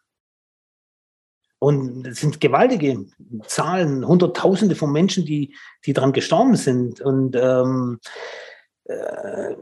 [1.58, 3.06] Und es sind gewaltige
[3.46, 7.00] Zahlen, Hunderttausende von Menschen, die, die daran gestorben sind.
[7.02, 8.00] Und ähm,
[8.84, 9.54] äh,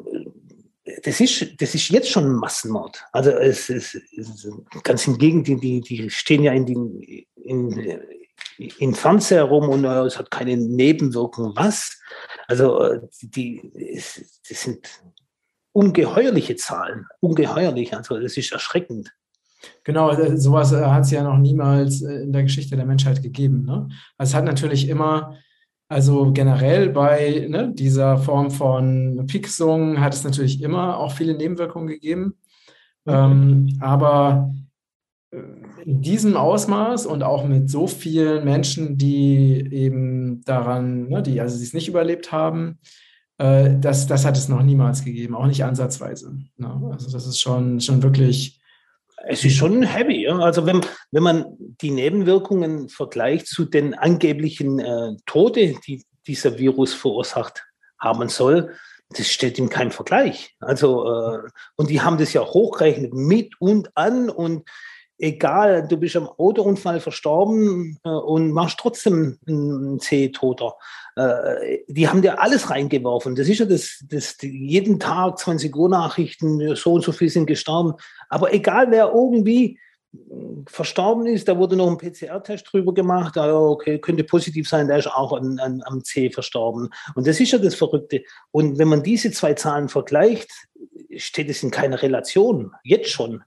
[1.03, 3.05] das, ist, das ist jetzt schon Massenmord.
[3.13, 4.01] Also es ist
[4.85, 8.01] ganz im Gegenteil, die, die stehen ja in, den, in,
[8.79, 11.53] in Fernseher rum und äh, es hat keine Nebenwirkungen.
[11.57, 12.01] Was?
[12.49, 14.89] Also äh, die, die sind
[15.73, 17.95] ungeheuerliche Zahlen, ungeheuerlich.
[17.95, 19.13] Also das ist erschreckend.
[19.85, 23.65] Genau, äh, sowas hat es ja noch niemals in der Geschichte der Menschheit gegeben.
[23.65, 23.89] Ne?
[24.17, 25.37] Also es hat natürlich immer,
[25.89, 31.89] also generell bei ne, dieser Form von Pixung hat es natürlich immer auch viele Nebenwirkungen
[31.89, 32.35] gegeben.
[33.07, 34.55] Ähm, aber
[35.31, 41.63] in diesem Ausmaß und auch mit so vielen Menschen, die eben daran, ne, die also
[41.63, 42.79] es nicht überlebt haben,
[43.39, 46.39] äh, das, das hat es noch niemals gegeben, auch nicht ansatzweise.
[46.57, 46.91] Ne?
[46.93, 48.61] Also das ist schon, schon wirklich
[49.27, 50.25] Es ist schon heavy.
[50.25, 50.39] Ja?
[50.39, 56.95] Also wenn, wenn man die Nebenwirkungen vergleicht zu den angeblichen äh, Tode, die dieser Virus
[56.95, 57.65] verursacht
[57.99, 58.73] haben soll,
[59.11, 60.55] das steht in keinem Vergleich.
[60.61, 64.69] Also, äh, und die haben das ja hochgerechnet mit und an und
[65.19, 70.75] egal, du bist am Autounfall verstorben äh, und machst trotzdem einen C-Toter.
[71.17, 73.35] Äh, die haben dir alles reingeworfen.
[73.35, 77.47] Das ist ja das, das jeden Tag 20 Uhr Nachrichten, so und so viel sind
[77.47, 77.95] gestorben.
[78.29, 79.79] Aber egal, wer irgendwie
[80.67, 84.99] verstorben ist, da wurde noch ein PCR-Test drüber gemacht, ja, okay, könnte positiv sein, der
[84.99, 86.89] ist auch an, an, am C verstorben.
[87.15, 88.23] Und das ist ja das Verrückte.
[88.51, 90.51] Und wenn man diese zwei Zahlen vergleicht,
[91.17, 93.43] steht es in keiner Relation, jetzt schon.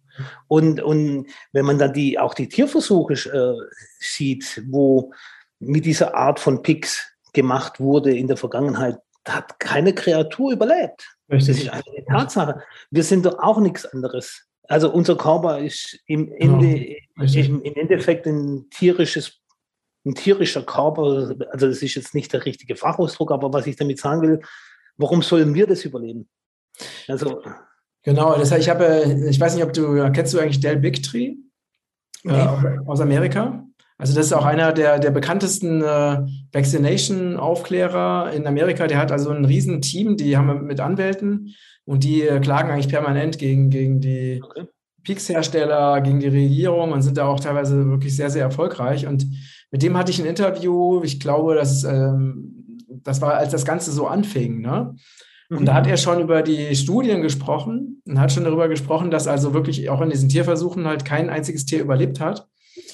[0.47, 3.55] Und, und wenn man dann die, auch die Tierversuche äh,
[3.99, 5.13] sieht, wo
[5.59, 8.97] mit dieser Art von Picks gemacht wurde in der Vergangenheit,
[9.27, 11.07] hat keine Kreatur überlebt.
[11.31, 11.47] Richtig.
[11.47, 12.63] Das ist eine Tatsache.
[12.89, 14.47] Wir sind doch auch nichts anderes.
[14.67, 19.41] Also unser Körper ist im, Ende, ja, im, im Endeffekt ein tierisches
[20.05, 23.99] ein tierischer Körper, also das ist jetzt nicht der richtige Fachausdruck, aber was ich damit
[23.99, 24.41] sagen will,
[24.97, 26.27] warum sollen wir das überleben?
[27.07, 27.41] Also
[28.03, 31.35] genau, das heißt, ich habe, ich weiß nicht, ob du kennst du eigentlich Del Bigtree
[32.23, 32.33] nee.
[32.33, 33.65] äh, aus Amerika?
[33.97, 38.87] Also das ist auch einer der, der bekanntesten äh, Vaccination-Aufklärer in Amerika.
[38.87, 41.53] Der hat also ein riesen Team, die haben mit Anwälten
[41.85, 44.65] und die äh, klagen eigentlich permanent gegen, gegen die okay.
[45.03, 49.05] Peaks-Hersteller, gegen die Regierung und sind da auch teilweise wirklich sehr, sehr erfolgreich.
[49.05, 49.27] Und
[49.69, 53.91] mit dem hatte ich ein Interview, ich glaube, das, ähm, das war, als das Ganze
[53.91, 54.61] so anfing.
[54.61, 54.95] Ne?
[55.57, 55.91] Und da hat mhm.
[55.91, 59.99] er schon über die Studien gesprochen und hat schon darüber gesprochen, dass also wirklich auch
[59.99, 62.47] in diesen Tierversuchen halt kein einziges Tier überlebt hat.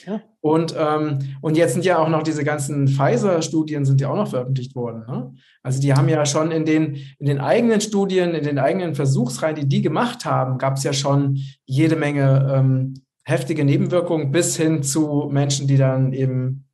[0.07, 0.21] Ja.
[0.41, 4.29] Und, ähm, und jetzt sind ja auch noch diese ganzen Pfizer-Studien sind ja auch noch
[4.29, 5.03] veröffentlicht worden.
[5.07, 5.35] Ne?
[5.61, 9.55] Also die haben ja schon in den, in den eigenen Studien, in den eigenen Versuchsreihen,
[9.55, 12.93] die die gemacht haben, gab es ja schon jede Menge ähm,
[13.23, 16.65] heftige Nebenwirkungen bis hin zu Menschen, die dann eben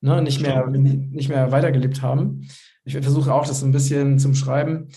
[0.00, 2.46] ne, nicht, mehr, nicht mehr weitergelebt haben.
[2.84, 4.90] Ich versuche auch das ein bisschen zum Schreiben.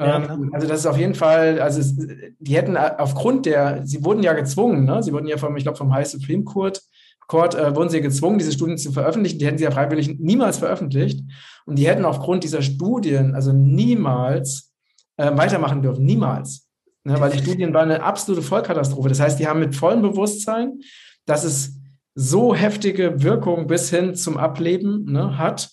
[0.00, 4.04] Ja, ähm, also das ist auf jeden Fall, also es, die hätten aufgrund der, sie
[4.04, 5.02] wurden ja gezwungen, ne?
[5.02, 6.82] sie wurden ja vom, ich glaube vom High Supreme Court
[7.30, 9.38] Court äh, wurden sie gezwungen, diese Studien zu veröffentlichen.
[9.38, 11.20] Die hätten sie ja freiwillig niemals veröffentlicht.
[11.64, 14.72] Und die hätten aufgrund dieser Studien also niemals
[15.16, 16.04] äh, weitermachen dürfen.
[16.04, 16.66] Niemals.
[17.04, 19.08] Ne, weil die Studien waren eine absolute Vollkatastrophe.
[19.08, 20.80] Das heißt, die haben mit vollem Bewusstsein,
[21.24, 21.78] dass es
[22.16, 25.70] so heftige Wirkung bis hin zum Ableben ne, hat,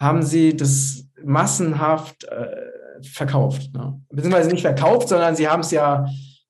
[0.00, 2.46] haben sie das massenhaft äh,
[3.02, 3.72] verkauft.
[3.74, 4.00] Ne?
[4.10, 6.06] Beziehungsweise nicht verkauft, sondern sie haben es ja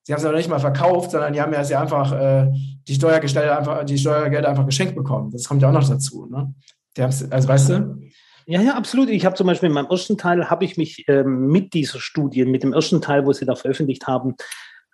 [0.09, 2.51] sie haben es ja noch nicht mal verkauft, sondern die haben ja, sie einfach äh,
[2.87, 5.29] die Steuergelder einfach, die Steuergelder einfach geschenkt bekommen.
[5.29, 6.25] Das kommt ja auch noch dazu.
[6.25, 6.51] Ne?
[6.97, 8.01] Die also weißt du?
[8.47, 9.09] Ja, ja, absolut.
[9.09, 12.45] Ich habe zum Beispiel in meinem ersten Teil habe ich mich ähm, mit dieser Studie,
[12.45, 14.33] mit dem ersten Teil, wo sie da veröffentlicht haben,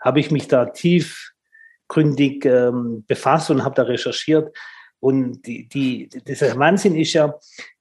[0.02, 4.54] habe ich mich da tiefgründig ähm, befasst und habe da recherchiert.
[5.00, 7.34] Und die, die, dieser Wahnsinn ist ja,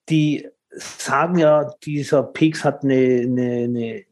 [0.09, 4.05] die sagen ja, dieser Peaks hat eine, eine, eine,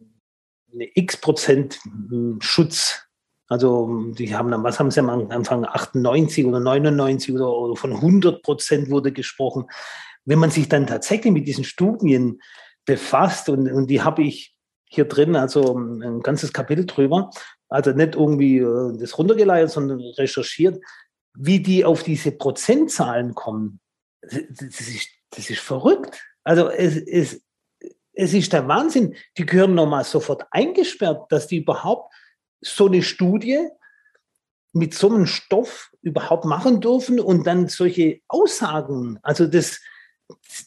[0.73, 3.03] eine x Prozent hm, Schutz
[3.53, 7.93] also die haben dann, was haben sie am Anfang, 98 oder 99 oder, oder von
[7.93, 9.67] 100 Prozent wurde gesprochen.
[10.25, 12.41] Wenn man sich dann tatsächlich mit diesen Studien
[12.87, 14.55] befasst, und, und die habe ich
[14.89, 17.29] hier drin, also ein ganzes Kapitel drüber,
[17.69, 20.83] also nicht irgendwie äh, das runtergeleiert, sondern recherchiert,
[21.35, 23.81] wie die auf diese Prozentzahlen kommen.
[24.23, 26.25] Das ist, das ist verrückt.
[26.45, 27.43] Also es, es,
[28.13, 29.15] es ist der Wahnsinn.
[29.39, 32.13] Die gehören nochmal sofort eingesperrt, dass die überhaupt
[32.61, 33.69] so eine Studie
[34.73, 39.19] mit so einem Stoff überhaupt machen dürfen und dann solche Aussagen.
[39.23, 39.81] Also das,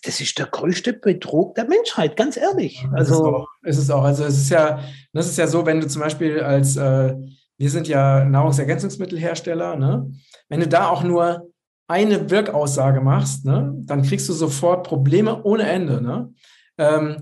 [0.04, 2.86] das ist der größte Betrug der Menschheit, ganz ehrlich.
[2.94, 4.04] Also ist es auch.
[4.04, 4.84] Also es ist ja,
[5.14, 7.16] das ist ja so, wenn du zum Beispiel als äh,
[7.58, 10.12] wir sind ja Nahrungsergänzungsmittelhersteller, ne?
[10.50, 11.50] Wenn du da auch nur
[11.88, 16.02] eine Wirkaussage machst, ne, dann kriegst du sofort Probleme ohne Ende.
[16.02, 16.34] Ne?
[16.78, 17.18] Ähm,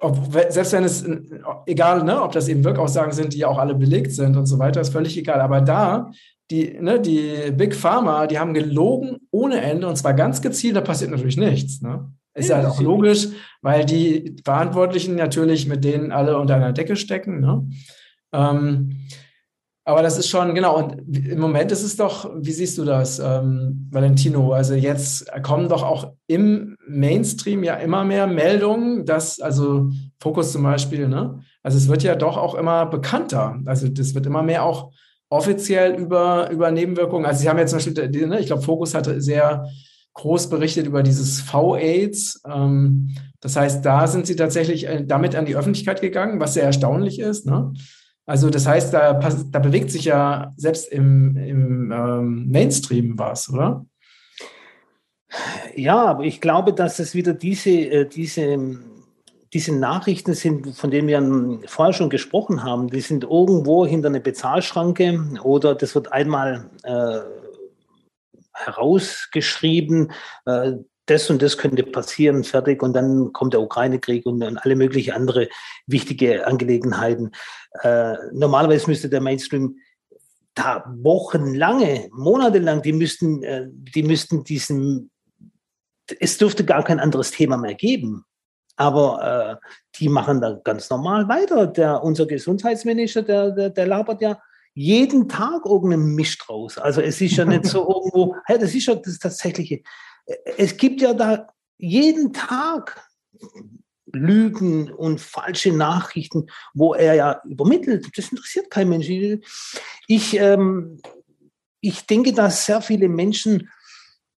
[0.00, 0.18] ob,
[0.48, 1.04] selbst wenn es,
[1.66, 4.58] egal, ne, ob das eben Wirkaussagen sind, die ja auch alle belegt sind und so
[4.58, 5.40] weiter, ist völlig egal.
[5.40, 6.10] Aber da,
[6.50, 10.80] die, ne, die Big Pharma, die haben gelogen ohne Ende und zwar ganz gezielt, da
[10.80, 11.80] passiert natürlich nichts.
[11.80, 12.10] Ne?
[12.34, 13.28] Ist ja, halt auch logisch,
[13.60, 17.40] weil die Verantwortlichen natürlich mit denen alle unter einer Decke stecken.
[17.40, 17.68] Ne?
[18.32, 19.06] Ähm,
[19.84, 23.18] aber das ist schon, genau, und im Moment ist es doch, wie siehst du das,
[23.18, 24.52] ähm, Valentino?
[24.52, 29.90] Also jetzt kommen doch auch im Mainstream ja immer mehr Meldungen, dass, also
[30.20, 31.40] Fokus zum Beispiel, ne?
[31.62, 33.58] Also es wird ja doch auch immer bekannter.
[33.66, 34.92] Also das wird immer mehr auch
[35.28, 37.26] offiziell über, über Nebenwirkungen.
[37.26, 39.66] Also Sie haben jetzt zum Beispiel, ne, ich glaube, Fokus hatte sehr
[40.14, 42.42] groß berichtet über dieses V-Aids.
[42.46, 46.64] Ähm, das heißt, da sind Sie tatsächlich äh, damit an die Öffentlichkeit gegangen, was sehr
[46.64, 47.46] erstaunlich ist.
[47.46, 47.72] Ne?
[48.30, 53.84] Also das heißt, da, da bewegt sich ja selbst im, im ähm, Mainstream was, oder?
[55.74, 58.78] Ja, aber ich glaube, dass es wieder diese, äh, diese,
[59.52, 62.86] diese Nachrichten sind, von denen wir vorher schon gesprochen haben.
[62.86, 67.18] Die sind irgendwo hinter einer Bezahlschranke oder das wird einmal äh,
[68.52, 70.12] herausgeschrieben.
[70.46, 70.74] Äh,
[71.10, 72.82] das und das könnte passieren, fertig.
[72.82, 75.48] Und dann kommt der Ukraine-Krieg und dann alle möglichen andere
[75.86, 77.32] wichtige Angelegenheiten.
[77.82, 79.76] Äh, normalerweise müsste der Mainstream
[80.54, 85.10] da wochenlange, monatelang, die müssten, äh, die müssten diesen
[86.18, 88.24] es dürfte gar kein anderes Thema mehr geben.
[88.76, 91.66] Aber äh, die machen da ganz normal weiter.
[91.66, 94.40] Der, unser Gesundheitsminister, der, der, der labert ja
[94.74, 96.78] jeden Tag irgendeinen Misch draus.
[96.78, 99.82] Also es ist ja nicht so irgendwo, hey, das ist ja das Tatsächliche.
[100.56, 101.46] Es gibt ja da
[101.78, 103.00] jeden Tag
[104.12, 108.08] Lügen und falsche Nachrichten, wo er ja übermittelt.
[108.16, 109.08] Das interessiert kein Mensch.
[110.06, 111.00] Ich, ähm,
[111.80, 113.70] ich denke, dass sehr viele Menschen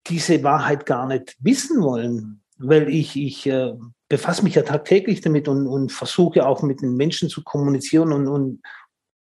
[0.07, 3.75] diese Wahrheit gar nicht wissen wollen, weil ich, ich äh,
[4.09, 8.27] befasse mich ja tagtäglich damit und, und versuche auch mit den Menschen zu kommunizieren und,
[8.27, 8.63] und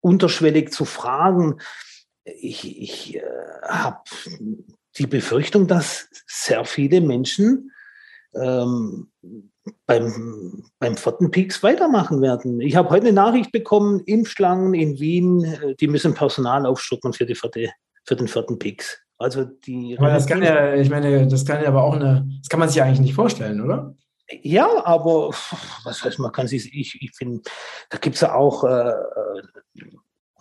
[0.02, 1.60] unterschwellig zu fragen.
[2.26, 3.22] Ich, ich äh,
[3.64, 4.02] habe
[4.98, 7.72] die Befürchtung, dass sehr viele Menschen
[8.36, 9.12] ähm,
[9.86, 12.60] beim, beim vierten Peaks weitermachen werden.
[12.62, 17.26] Ich habe heute eine Nachricht bekommen, Impfschlangen in Wien, äh, die müssen Personal aufstocken für,
[17.26, 17.70] die vierte,
[18.06, 19.00] für den vierten Peaks.
[19.18, 19.96] Also die.
[19.98, 22.70] Aber das kann ja, ich meine, das kann ja aber auch eine, das kann man
[22.70, 23.96] sich ja eigentlich nicht vorstellen, oder?
[24.42, 25.30] Ja, aber
[25.84, 27.42] was heißt, man kann sich, ich, ich finde,
[27.90, 28.94] da gibt es ja auch äh,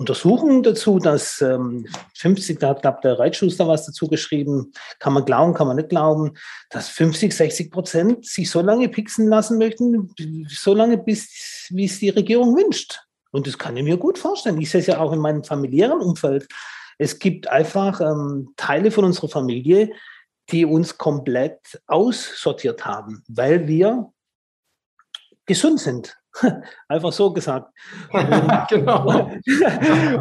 [0.02, 1.86] Untersuchungen dazu, dass ähm,
[2.16, 5.90] 50, da hat, glaube der Reitschuster was dazu geschrieben, kann man glauben, kann man nicht
[5.90, 6.32] glauben,
[6.70, 10.12] dass 50, 60 Prozent sich so lange pixen lassen möchten,
[10.48, 13.00] so lange, bis wie es die Regierung wünscht.
[13.30, 14.60] Und das kann ich mir gut vorstellen.
[14.60, 16.48] Ich sehe es ja auch in meinem familiären Umfeld.
[16.98, 19.92] Es gibt einfach ähm, Teile von unserer Familie,
[20.50, 24.11] die uns komplett aussortiert haben, weil wir
[25.46, 26.16] gesund sind.
[26.88, 27.70] Einfach so gesagt.
[28.12, 29.30] Und, genau.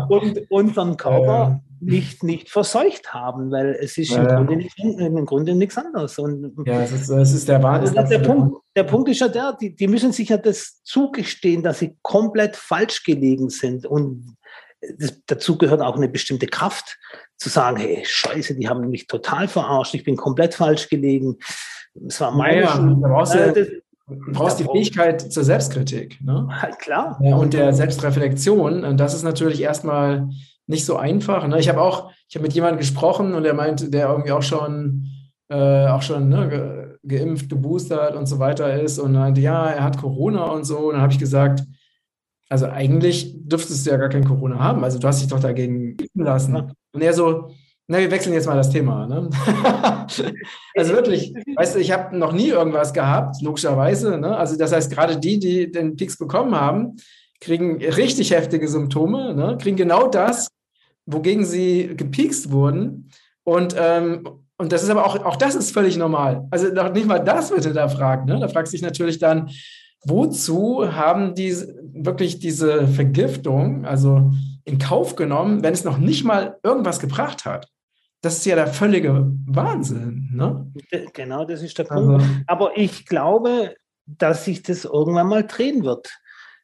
[0.09, 5.25] und unseren Körper äh, nicht, nicht verseucht haben, weil es ist im, Grunde, nicht, im
[5.25, 6.19] Grunde nichts anderes.
[6.19, 7.97] Und, ja, es ist, es ist der Wahnsinn.
[7.97, 11.63] Also der, Punkt, der Punkt ist ja der, die, die müssen sich ja das zugestehen,
[11.63, 13.85] dass sie komplett falsch gelegen sind.
[13.85, 14.35] Und
[14.99, 16.99] das, dazu gehört auch eine bestimmte Kraft,
[17.37, 21.37] zu sagen, hey, scheiße, die haben mich total verarscht, ich bin komplett falsch gelegen.
[22.07, 23.01] Es war meine ja, Schuld.
[23.01, 23.53] Brauchst, ja,
[24.15, 26.19] du brauchst die Fähigkeit zur Selbstkritik.
[26.21, 26.47] Ne?
[26.79, 27.19] klar.
[27.21, 28.83] Ja, und der Selbstreflexion.
[28.83, 30.29] Und das ist natürlich erstmal
[30.67, 31.47] nicht so einfach.
[31.47, 31.59] Ne?
[31.59, 35.07] Ich habe auch, ich habe mit jemandem gesprochen und der meinte, der irgendwie auch schon,
[35.49, 39.83] äh, auch schon ne, ge geimpft, geboostert und so weiter ist und meinte, ja, er
[39.83, 40.77] hat Corona und so.
[40.89, 41.63] Und dann habe ich gesagt,
[42.47, 44.83] also eigentlich dürftest du ja gar kein Corona haben.
[44.83, 46.73] Also du hast dich doch dagegen impfen lassen.
[46.91, 47.49] Und er so,
[47.91, 49.05] na, wir wechseln jetzt mal das Thema.
[49.05, 49.29] Ne?
[50.75, 54.17] also wirklich, weißt du, ich habe noch nie irgendwas gehabt, logischerweise.
[54.17, 54.37] Ne?
[54.37, 56.95] Also das heißt, gerade die, die den Peaks bekommen haben,
[57.41, 59.57] kriegen richtig heftige Symptome, ne?
[59.61, 60.47] kriegen genau das,
[61.05, 63.09] wogegen sie gepiekst wurden.
[63.43, 64.23] Und, ähm,
[64.57, 66.47] und das ist aber auch, auch das ist völlig normal.
[66.49, 68.25] Also nicht mal das wird hinterfragt.
[68.25, 68.39] Ne?
[68.39, 69.49] Da fragst du dich natürlich dann,
[70.05, 71.53] wozu haben die
[71.93, 74.31] wirklich diese Vergiftung, also
[74.63, 77.67] in Kauf genommen, wenn es noch nicht mal irgendwas gebracht hat?
[78.21, 80.29] Das ist ja der völlige Wahnsinn.
[80.33, 80.71] Ne?
[81.13, 82.21] Genau, das ist der Punkt.
[82.21, 86.11] Also, Aber ich glaube, dass sich das irgendwann mal drehen wird.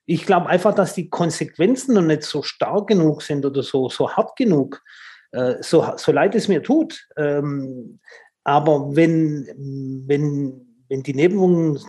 [0.06, 4.10] Ich glaube einfach, dass die Konsequenzen noch nicht so stark genug sind oder so, so
[4.12, 4.82] hart genug,
[5.32, 7.08] äh, so, so leid es mir tut.
[7.18, 8.00] Ähm,
[8.44, 9.48] aber wenn,
[10.08, 11.80] wenn, wenn die Nebenwirkungen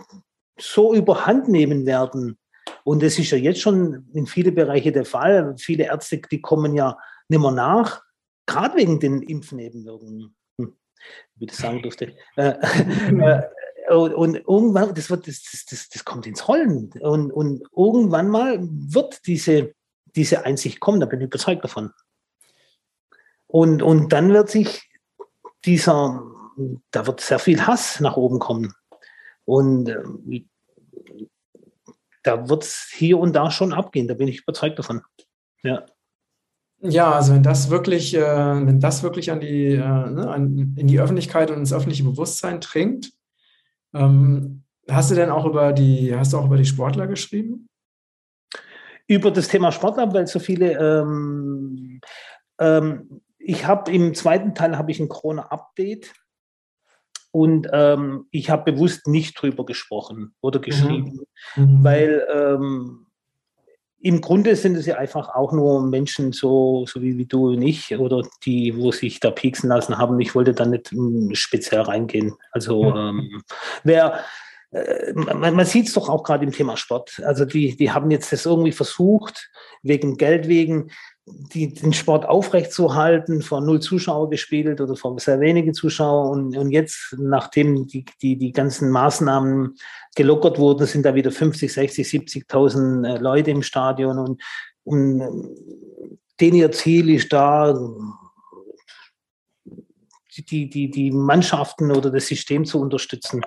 [0.59, 2.37] so überhand nehmen werden.
[2.83, 5.55] Und das ist ja jetzt schon in vielen Bereichen der Fall.
[5.57, 6.97] Viele Ärzte, die kommen ja
[7.29, 8.01] nicht mehr nach,
[8.49, 10.35] gerade wegen den Impfnebenwirkungen.
[10.57, 10.75] Hm,
[11.35, 12.15] wie ich das sagen durfte.
[12.35, 12.55] Äh,
[13.87, 16.91] äh, und irgendwann, das, wird, das, das, das kommt ins Rollen.
[16.99, 19.73] Und, und irgendwann mal wird diese,
[20.15, 21.91] diese Einsicht kommen, da bin ich überzeugt davon.
[23.47, 24.89] Und, und dann wird sich
[25.65, 26.23] dieser,
[26.91, 28.73] da wird sehr viel Hass nach oben kommen.
[29.45, 30.45] Und äh,
[32.23, 35.01] da wird es hier und da schon abgehen, da bin ich überzeugt davon.
[35.63, 35.85] Ja.
[36.81, 40.87] Ja, also wenn das wirklich, äh, wenn das wirklich an die, äh, ne, an, in
[40.87, 43.11] die Öffentlichkeit und ins öffentliche Bewusstsein dringt,
[43.93, 47.67] ähm, hast du denn auch über die, hast du auch über die Sportler geschrieben?
[49.07, 51.99] Über das Thema Sportler, weil so viele, ähm,
[52.59, 56.13] ähm, ich habe im zweiten Teil habe ich ein Corona-Update
[57.31, 60.63] und ähm, ich habe bewusst nicht drüber gesprochen oder mhm.
[60.63, 61.19] geschrieben,
[61.55, 61.83] mhm.
[61.83, 63.07] weil ähm,
[64.01, 67.61] im Grunde sind es ja einfach auch nur Menschen, so, so wie, wie du und
[67.61, 70.19] ich, oder die, wo sich da pieksen lassen haben.
[70.19, 72.33] Ich wollte da nicht hm, speziell reingehen.
[72.51, 73.41] Also, ähm,
[73.83, 74.23] wer,
[74.71, 77.21] äh, man, man sieht es doch auch gerade im Thema Sport.
[77.25, 79.49] Also, die, die haben jetzt das irgendwie versucht,
[79.83, 80.91] wegen Geld wegen,
[81.53, 86.29] die, den Sport aufrechtzuerhalten, vor null Zuschauer gespielt oder vor sehr wenige Zuschauer.
[86.29, 89.75] Und, und jetzt, nachdem die, die, die ganzen Maßnahmen
[90.15, 94.19] gelockert wurden, sind da wieder 50, 60, 70.000 äh, Leute im Stadion.
[94.19, 94.41] Und,
[94.83, 95.55] und
[96.39, 97.77] den ihr Ziel ist da,
[100.37, 103.41] die, die, die Mannschaften oder das System zu unterstützen.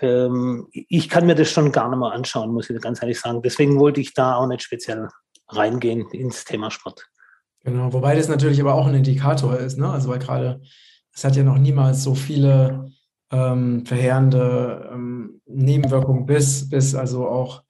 [0.00, 3.42] Ähm, ich kann mir das schon gar nicht mehr anschauen, muss ich ganz ehrlich sagen.
[3.42, 5.08] Deswegen wollte ich da auch nicht speziell
[5.48, 7.08] reingehen ins Thema Sport.
[7.64, 9.90] Genau, wobei das natürlich aber auch ein Indikator ist, ne?
[9.90, 10.60] Also weil gerade,
[11.12, 12.90] es hat ja noch niemals so viele
[13.32, 17.62] ähm, verheerende ähm, Nebenwirkungen bis, bis also auch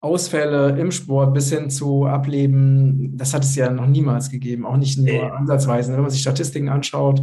[0.00, 4.76] Ausfälle im Sport bis hin zu Ableben, das hat es ja noch niemals gegeben, auch
[4.76, 5.92] nicht nur ansatzweise.
[5.92, 7.22] Wenn man sich Statistiken anschaut,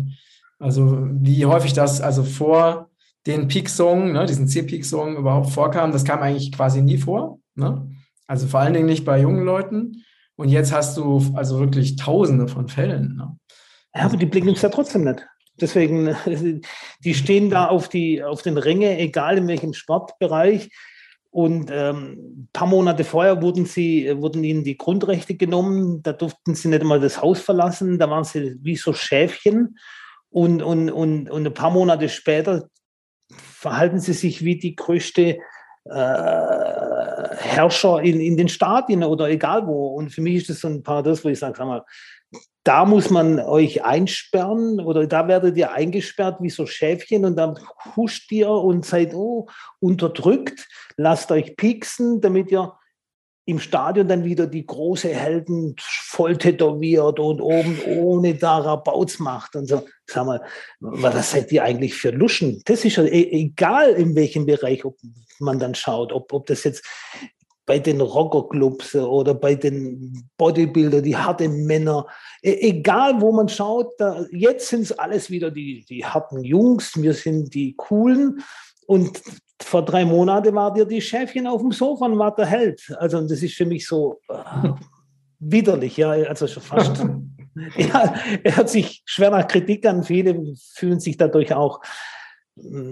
[0.57, 2.89] also wie häufig das also vor
[3.27, 7.39] den Peak-Song, ne, diesen C-Peak-Song überhaupt vorkam, das kam eigentlich quasi nie vor.
[7.55, 7.87] Ne?
[8.31, 10.05] Also vor allen Dingen nicht bei jungen Leuten.
[10.37, 13.17] Und jetzt hast du also wirklich Tausende von Fällen.
[13.17, 13.37] Ne?
[13.93, 15.27] Ja, aber die blicken uns ja trotzdem nicht.
[15.59, 16.15] Deswegen,
[17.03, 20.69] die stehen da auf, die, auf den Ränge, egal in welchem Sportbereich.
[21.29, 26.01] Und ähm, ein paar Monate vorher wurden, sie, wurden ihnen die Grundrechte genommen.
[26.01, 27.99] Da durften sie nicht einmal das Haus verlassen.
[27.99, 29.77] Da waren sie wie so Schäfchen.
[30.29, 32.69] Und, und, und, und ein paar Monate später
[33.29, 35.37] verhalten sie sich wie die größte
[35.85, 39.87] äh, Herrscher in, in den Stadien oder egal wo.
[39.87, 41.83] Und für mich ist das so ein Paradox, wo ich sage, sag mal,
[42.63, 47.57] da muss man euch einsperren oder da werdet ihr eingesperrt wie so Schäfchen und dann
[47.95, 49.47] huscht ihr und seid oh,
[49.79, 52.73] unterdrückt, lasst euch pieksen, damit ihr
[53.51, 59.55] im Stadion dann wieder die große Helden voll tätowiert und oben ohne da Rabauts macht
[59.55, 59.83] und so.
[60.07, 60.41] Sag mal,
[60.79, 62.61] was seid ihr eigentlich für Luschen?
[62.65, 64.97] Das ist ja e-, egal, in welchem Bereich ob
[65.39, 66.83] man dann schaut, ob, ob das jetzt
[67.65, 72.07] bei den Rockerclubs oder bei den Bodybuilder, die harten Männer,
[72.41, 77.01] e-, egal wo man schaut, da, jetzt sind es alles wieder die, die harten Jungs,
[77.01, 78.43] wir sind die coolen
[78.87, 79.21] und
[79.63, 82.81] vor drei Monaten war dir die Schäfchen auf dem Sofa und war der Held.
[82.99, 84.69] Also das ist für mich so äh,
[85.39, 87.03] widerlich, ja, also schon fast.
[87.77, 91.81] ja, er hat sich schwer nach Kritik an, viele fühlen sich dadurch auch
[92.55, 92.91] mh,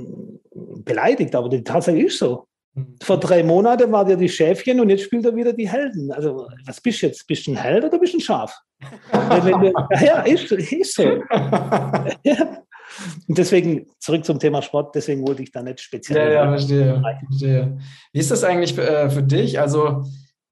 [0.54, 2.48] mm, beleidigt, aber die Tatsache ist so.
[2.74, 2.96] Mhm.
[3.02, 6.12] Vor drei Monaten war der die Schäfchen und jetzt spielt er wieder die Helden.
[6.12, 7.26] Also, was bist du jetzt?
[7.28, 8.56] Bist du ein Held oder bist du ein Schaf?
[9.12, 9.74] du,
[10.06, 11.04] ja, ist, ist so.
[12.24, 12.64] ja.
[13.28, 16.34] Und deswegen zurück zum Thema Sport, deswegen wollte ich da nicht speziell.
[16.34, 17.78] Ja, ja, verstehe, verstehe.
[18.14, 19.60] Wie ist das eigentlich für, äh, für, dich?
[19.60, 20.04] Also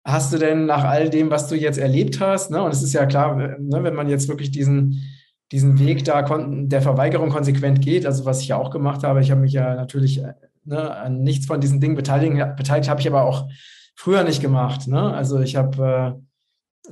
[0.04, 2.94] hast du denn nach all dem, was du jetzt erlebt hast, ne, und es ist
[2.94, 5.04] ja klar, ne, wenn man jetzt wirklich diesen,
[5.52, 9.32] diesen Weg da der Verweigerung konsequent geht, also was ich ja auch gemacht habe, ich
[9.32, 10.34] habe mich ja natürlich äh,
[10.66, 13.48] ne, an nichts von diesen Dingen beteiligt, beteiligt habe ich aber auch
[13.96, 14.88] früher nicht gemacht.
[14.88, 15.14] Ne?
[15.14, 16.18] Also ich habe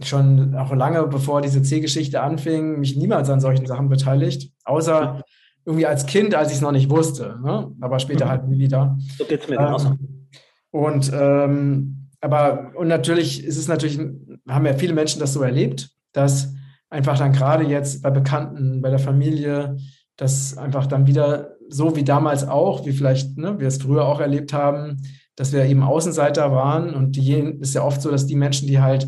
[0.02, 5.22] äh, schon auch lange bevor diese C-Geschichte anfing, mich niemals an solchen Sachen beteiligt, außer
[5.66, 7.72] irgendwie als Kind, als ich es noch nicht wusste, ne?
[7.82, 8.30] aber später mhm.
[8.30, 8.98] halt nie wieder.
[9.18, 10.28] So geht es mir ähm,
[10.72, 14.00] Und ähm, aber und natürlich ist es natürlich,
[14.48, 16.54] haben ja viele Menschen das so erlebt, dass
[16.90, 19.78] einfach dann gerade jetzt bei Bekannten, bei der Familie,
[20.18, 24.20] dass einfach dann wieder so wie damals auch, wie vielleicht ne, wir es früher auch
[24.20, 25.02] erlebt haben,
[25.36, 28.80] dass wir eben Außenseiter waren und die ist ja oft so, dass die Menschen, die
[28.80, 29.08] halt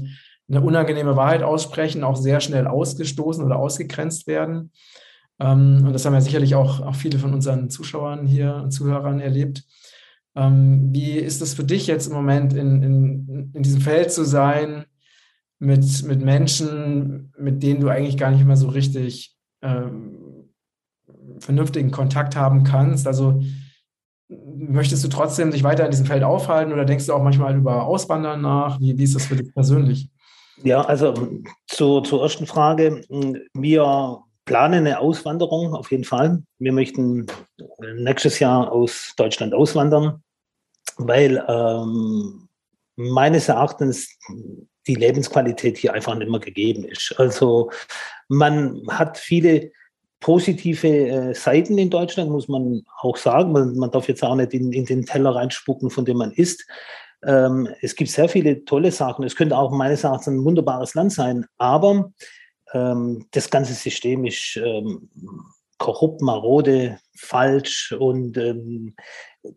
[0.50, 4.72] eine unangenehme Wahrheit aussprechen, auch sehr schnell ausgestoßen oder ausgegrenzt werden.
[5.40, 9.20] Ähm, und das haben ja sicherlich auch, auch viele von unseren Zuschauern hier und Zuhörern
[9.20, 9.64] erlebt.
[10.36, 14.24] Ähm, wie ist es für dich jetzt im Moment in, in, in diesem Feld zu
[14.24, 14.86] sein,
[15.60, 20.50] mit, mit Menschen, mit denen du eigentlich gar nicht mehr so richtig ähm,
[21.40, 23.08] vernünftigen Kontakt haben kannst?
[23.08, 23.42] Also
[24.30, 27.86] möchtest du trotzdem dich weiter in diesem Feld aufhalten oder denkst du auch manchmal über
[27.86, 28.80] Auswandern nach?
[28.80, 30.10] Wie, wie ist das für dich persönlich?
[30.64, 31.14] Ja, also
[31.68, 33.02] zu, zur ersten Frage.
[33.54, 36.42] Wir plane eine Auswanderung auf jeden Fall.
[36.58, 37.28] Wir möchten
[37.96, 40.24] nächstes Jahr aus Deutschland auswandern,
[40.98, 42.48] weil ähm,
[42.96, 44.10] meines Erachtens
[44.88, 47.14] die Lebensqualität hier einfach nicht mehr gegeben ist.
[47.18, 47.70] Also
[48.30, 49.72] man hat viele
[50.20, 53.52] positive äh, Seiten in Deutschland, muss man auch sagen.
[53.52, 56.66] Man, man darf jetzt auch nicht in, in, den Teller reinspucken, von dem man isst.
[57.24, 59.26] Ähm, es gibt sehr viele tolle Sachen.
[59.26, 62.12] Es könnte auch meines Erachtens ein wunderbares Land sein, aber
[62.74, 65.10] das ganze System ist ähm,
[65.78, 68.96] korrupt, marode, falsch und ähm,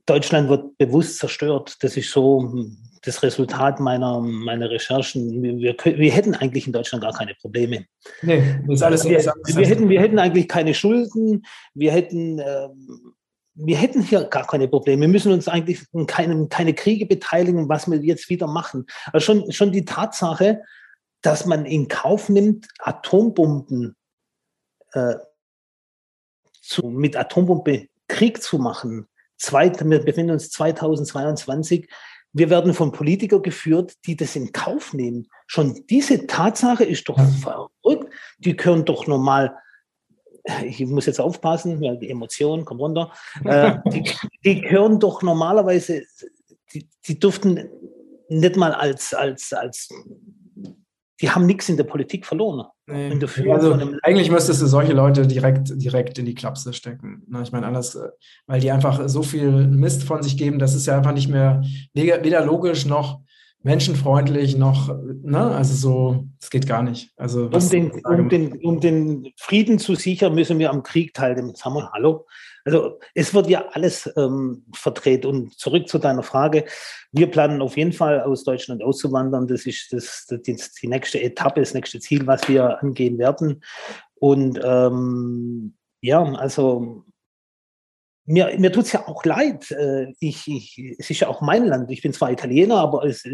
[0.07, 1.77] Deutschland wird bewusst zerstört.
[1.81, 2.67] Das ist so
[3.03, 5.43] das Resultat meiner, meiner Recherchen.
[5.43, 7.87] Wir, wir, wir, hätten eigentlich in Deutschland gar keine Probleme.
[8.23, 11.45] Nee, ist alles wir, wir, hätten, wir hätten eigentlich keine Schulden,
[11.75, 12.69] wir hätten, äh,
[13.55, 15.03] wir hätten hier gar keine Probleme.
[15.03, 18.87] Wir müssen uns eigentlich in keinem, keine Kriege beteiligen, was wir jetzt wieder machen.
[19.13, 20.61] Also schon, schon die Tatsache,
[21.23, 23.97] dass man in Kauf nimmt, Atombomben
[24.93, 25.17] äh,
[26.63, 29.07] zu, mit Atombombe Krieg zu machen.
[29.37, 31.89] Zwei, wir befinden uns 2022.
[32.33, 35.29] Wir werden von Politikern geführt, die das in Kauf nehmen.
[35.47, 38.13] Schon diese Tatsache ist doch verrückt.
[38.39, 39.57] Die können doch normal
[40.65, 43.13] ich muss jetzt aufpassen, weil die Emotionen, kommen runter,
[43.45, 44.11] äh, die,
[44.45, 46.03] die gehören doch normalerweise,
[46.73, 47.69] die, die durften
[48.29, 49.89] nicht mal als, als, als
[51.21, 52.67] die haben nichts in der Politik verloren.
[52.87, 53.19] Nee.
[53.51, 57.23] Also, eigentlich müsstest du solche Leute direkt, direkt in die Klapse stecken.
[57.29, 57.43] Ne?
[57.43, 57.99] Ich meine, anders,
[58.47, 61.63] weil die einfach so viel Mist von sich geben, das ist ja einfach nicht mehr
[61.95, 63.21] weder logisch noch
[63.63, 65.39] menschenfreundlich noch, ne?
[65.39, 67.13] Also so, es geht gar nicht.
[67.17, 71.55] Also um den, um, den, um den Frieden zu sichern, müssen wir am Krieg teilnehmen.
[71.55, 72.27] Sagen wir, hallo?
[72.65, 75.25] Also es wird ja alles ähm, verdreht.
[75.25, 76.65] Und zurück zu deiner Frage.
[77.13, 79.47] Wir planen auf jeden Fall aus Deutschland auszuwandern.
[79.47, 83.63] Das ist das, das die, nächste Etappe, das nächste Ziel, was wir angehen werden.
[84.15, 87.05] Und ähm, ja, also
[88.27, 89.71] mir, mir tut es ja auch leid.
[89.71, 91.91] Äh, ich, ich, es ist ja auch mein Land.
[91.91, 93.25] Ich bin zwar Italiener, aber es,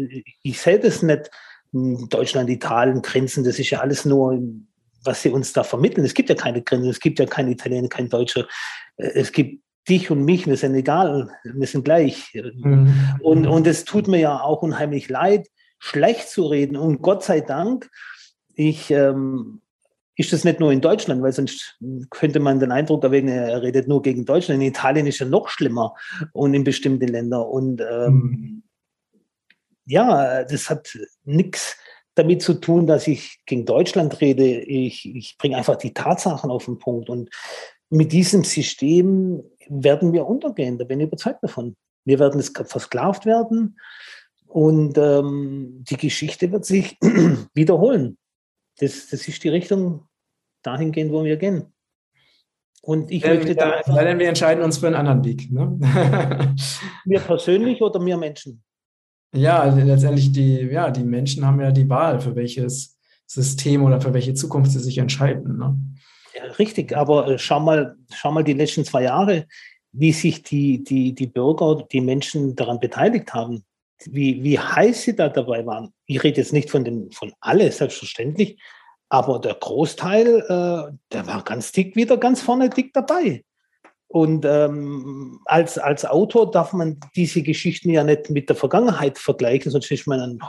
[0.41, 1.29] ich sehe das nicht.
[1.73, 4.41] Deutschland, Italien, Grenzen, das ist ja alles nur,
[5.03, 6.05] was sie uns da vermitteln.
[6.05, 8.47] Es gibt ja keine Grenzen, es gibt ja kein Italiener, kein Deutscher.
[8.97, 12.33] Äh, es gibt dich und mich, wir sind egal, wir sind gleich.
[12.33, 12.93] Mhm.
[13.21, 15.47] Und, und es tut mir ja auch unheimlich leid,
[15.79, 16.75] schlecht zu reden.
[16.75, 17.89] Und Gott sei Dank,
[18.53, 19.61] ich ähm,
[20.17, 21.77] ist das nicht nur in Deutschland, weil sonst
[22.09, 24.61] könnte man den Eindruck erwecken, er redet nur gegen Deutschland.
[24.61, 25.93] In Italien ist ja noch schlimmer
[26.33, 27.43] und in bestimmten Ländern.
[27.43, 28.63] Und ähm, mhm.
[29.85, 31.77] ja, das hat nichts
[32.17, 34.43] damit zu tun, dass ich gegen Deutschland rede.
[34.43, 37.09] Ich, ich bringe einfach die Tatsachen auf den Punkt.
[37.09, 37.29] Und
[37.89, 41.75] mit diesem System werden wir untergehen, da bin ich überzeugt davon.
[42.05, 43.79] Wir werden versklavt werden
[44.47, 46.97] und ähm, die Geschichte wird sich
[47.53, 48.17] wiederholen
[48.77, 50.07] das, das ist die Richtung
[50.61, 51.73] dahin gehen, wo wir gehen.
[52.81, 55.51] Und ich möchte da Weil wir entscheiden uns für einen anderen Weg.
[55.51, 55.77] Ne?
[57.05, 58.63] wir persönlich oder wir Menschen?
[59.33, 63.99] Ja, also letztendlich die, ja, die Menschen haben ja die Wahl, für welches System oder
[63.99, 65.57] für welche Zukunft sie sich entscheiden.
[65.57, 65.77] Ne?
[66.35, 69.45] Ja, richtig, aber äh, schau mal, schau mal die letzten zwei Jahre,
[69.91, 73.63] wie sich die, die, die Bürger, die Menschen daran beteiligt haben
[74.05, 75.93] wie, wie heiß sie da dabei waren.
[76.05, 78.59] Ich rede jetzt nicht von, den, von alle, selbstverständlich,
[79.09, 83.43] aber der Großteil, äh, der war ganz dick wieder ganz vorne dick dabei.
[84.09, 89.69] Und ähm, als, als Autor darf man diese Geschichten ja nicht mit der Vergangenheit vergleichen,
[89.71, 90.39] sonst ist man ein,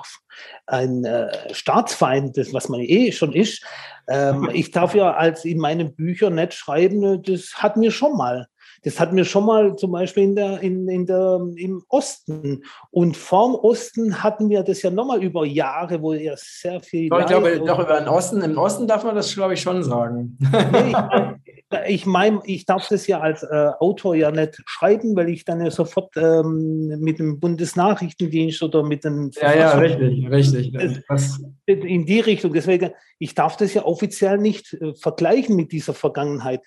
[0.66, 3.64] ein äh, Staatsfeind, das, was man eh schon ist.
[4.06, 8.46] Ähm, ich darf ja als in meinen Büchern nicht schreiben, das hat mir schon mal.
[8.84, 12.62] Das hatten wir schon mal zum Beispiel in der, in, in der, im Osten.
[12.90, 17.04] Und vorm Osten hatten wir das ja nochmal über Jahre, wo ja sehr viel.
[17.04, 18.40] Ich glaube, doch über den Osten.
[18.40, 20.38] Im Osten darf man das, glaube ich, schon sagen.
[20.40, 21.40] Nee, ich meine,
[21.86, 26.16] ich darf das ja als äh, Autor ja nicht schreiben, weil ich dann ja sofort
[26.16, 29.30] ähm, mit dem Bundesnachrichtendienst oder mit dem.
[29.40, 31.04] Ja, ja, richtig, richtig.
[31.08, 32.52] Das, in die Richtung.
[32.54, 36.62] Deswegen, ich darf das ja offiziell nicht äh, vergleichen mit dieser Vergangenheit.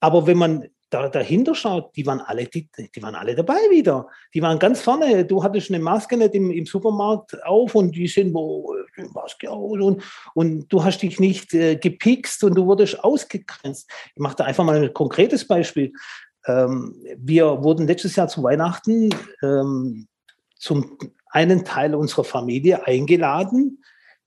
[0.00, 4.08] Aber wenn man da, dahinter schaut, die waren alle, die, die waren alle dabei wieder.
[4.34, 5.24] Die waren ganz vorne.
[5.24, 9.50] Du hattest eine Maske nicht im, im Supermarkt auf und die sind wo die Maske
[9.50, 10.02] auf und,
[10.34, 13.90] und du hast dich nicht äh, gepikst und du wurdest ausgegrenzt.
[14.14, 15.92] Ich mache da einfach mal ein konkretes Beispiel.
[16.46, 19.10] Ähm, wir wurden letztes Jahr zu Weihnachten
[19.42, 20.06] ähm,
[20.56, 20.98] zum
[21.30, 23.82] einen Teil unserer Familie eingeladen.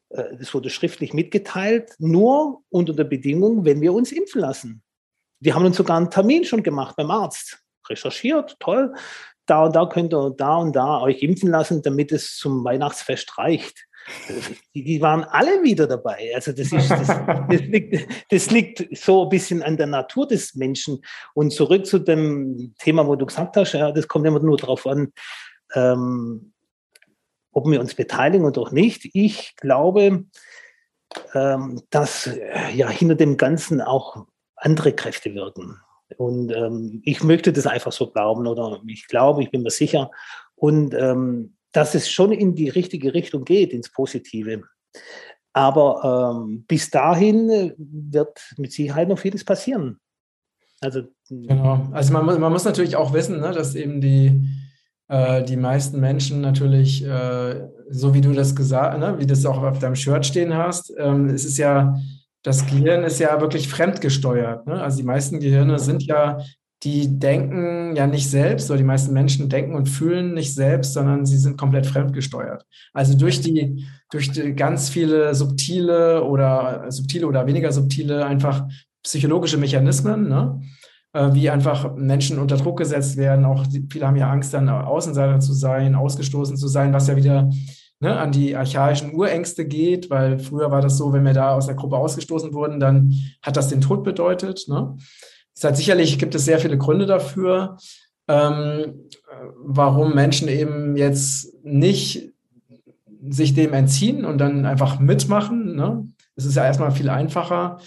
[0.10, 4.84] Es äh, wurde schriftlich mitgeteilt, nur unter der Bedingung, wenn wir uns impfen lassen.
[5.40, 7.60] Die haben uns sogar einen Termin schon gemacht beim Arzt.
[7.88, 8.94] Recherchiert, toll.
[9.46, 13.38] Da und da könnt ihr da und da euch impfen lassen, damit es zum Weihnachtsfest
[13.38, 13.86] reicht.
[14.74, 16.32] Die, die waren alle wieder dabei.
[16.34, 20.56] Also das, ist, das, das, liegt, das liegt so ein bisschen an der Natur des
[20.56, 21.02] Menschen.
[21.34, 24.86] Und zurück zu dem Thema, wo du gesagt hast, ja, das kommt immer nur darauf
[24.86, 25.14] an,
[25.74, 26.54] ähm,
[27.52, 29.10] ob wir uns beteiligen oder auch nicht.
[29.14, 30.26] Ich glaube,
[31.34, 32.30] ähm, dass
[32.74, 34.26] ja hinter dem Ganzen auch
[34.60, 35.78] andere Kräfte wirken.
[36.18, 40.10] Und ähm, ich möchte das einfach so glauben oder ich glaube, ich bin mir sicher.
[40.56, 44.64] Und ähm, dass es schon in die richtige Richtung geht, ins Positive.
[45.54, 50.00] Aber ähm, bis dahin wird mit Sicherheit noch vieles passieren.
[50.82, 51.90] Also, genau.
[51.92, 54.48] Also man, man muss natürlich auch wissen, ne, dass eben die,
[55.10, 59.46] äh, die meisten Menschen natürlich, äh, so wie du das gesagt, ne, wie du es
[59.46, 62.00] auch auf deinem Shirt stehen hast, ähm, es ist ja,
[62.50, 64.66] das Gehirn ist ja wirklich fremdgesteuert.
[64.66, 64.82] Ne?
[64.82, 66.40] Also die meisten Gehirne sind ja,
[66.82, 71.28] die denken ja nicht selbst, oder die meisten Menschen denken und fühlen nicht selbst, sondern
[71.28, 72.66] sie sind komplett fremdgesteuert.
[72.92, 78.68] Also durch die, durch die ganz viele subtile oder subtile oder weniger subtile einfach
[79.04, 80.60] psychologische Mechanismen, ne?
[81.14, 83.46] Äh, wie einfach Menschen unter Druck gesetzt werden.
[83.46, 87.52] Auch viele haben ja Angst, dann Außenseiter zu sein, ausgestoßen zu sein, was ja wieder
[88.00, 91.68] ne, an die archaischen Urängste geht, weil früher war das so, wenn wir da aus
[91.68, 94.66] der Gruppe ausgestoßen wurden, dann hat das den Tod bedeutet.
[94.68, 94.96] Ne?
[95.56, 97.78] Das heißt, sicherlich gibt es sehr viele Gründe dafür,
[98.28, 99.10] ähm,
[99.64, 102.32] warum Menschen eben jetzt nicht
[103.30, 105.76] sich dem entziehen und dann einfach mitmachen.
[105.76, 106.08] Ne?
[106.36, 107.80] Es ist ja erstmal viel einfacher.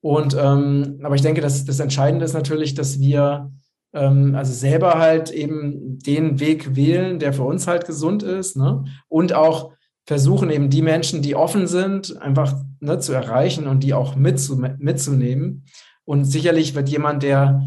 [0.00, 3.52] Und ähm, aber ich denke, dass das Entscheidende ist natürlich, dass wir
[3.92, 8.84] also selber halt eben den Weg wählen, der für uns halt gesund ist, ne?
[9.08, 9.72] Und auch
[10.06, 14.56] versuchen eben die Menschen, die offen sind, einfach ne, zu erreichen und die auch mitzu
[14.56, 15.64] mitzunehmen.
[16.04, 17.62] Und sicherlich wird jemand, der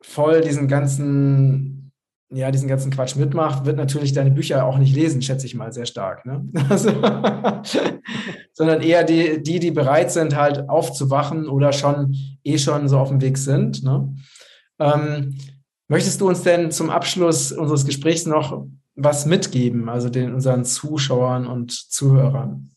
[0.00, 1.72] voll diesen ganzen
[2.34, 5.72] ja, diesen ganzen Quatsch mitmacht, wird natürlich deine Bücher auch nicht lesen, schätze ich mal
[5.72, 6.24] sehr stark.
[6.24, 6.48] Ne?
[6.70, 6.90] Also,
[8.54, 13.08] sondern eher die, die, die bereit sind, halt aufzuwachen oder schon eh schon so auf
[13.08, 13.82] dem Weg sind.
[13.82, 14.14] Ne?
[14.78, 15.36] Ähm,
[15.92, 21.46] möchtest du uns denn zum Abschluss unseres Gesprächs noch was mitgeben, also den unseren Zuschauern
[21.46, 22.70] und Zuhörern?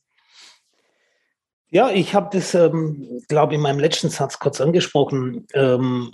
[1.69, 5.47] Ja, ich habe das, ähm, glaube ich, in meinem letzten Satz kurz angesprochen.
[5.53, 6.13] Ähm,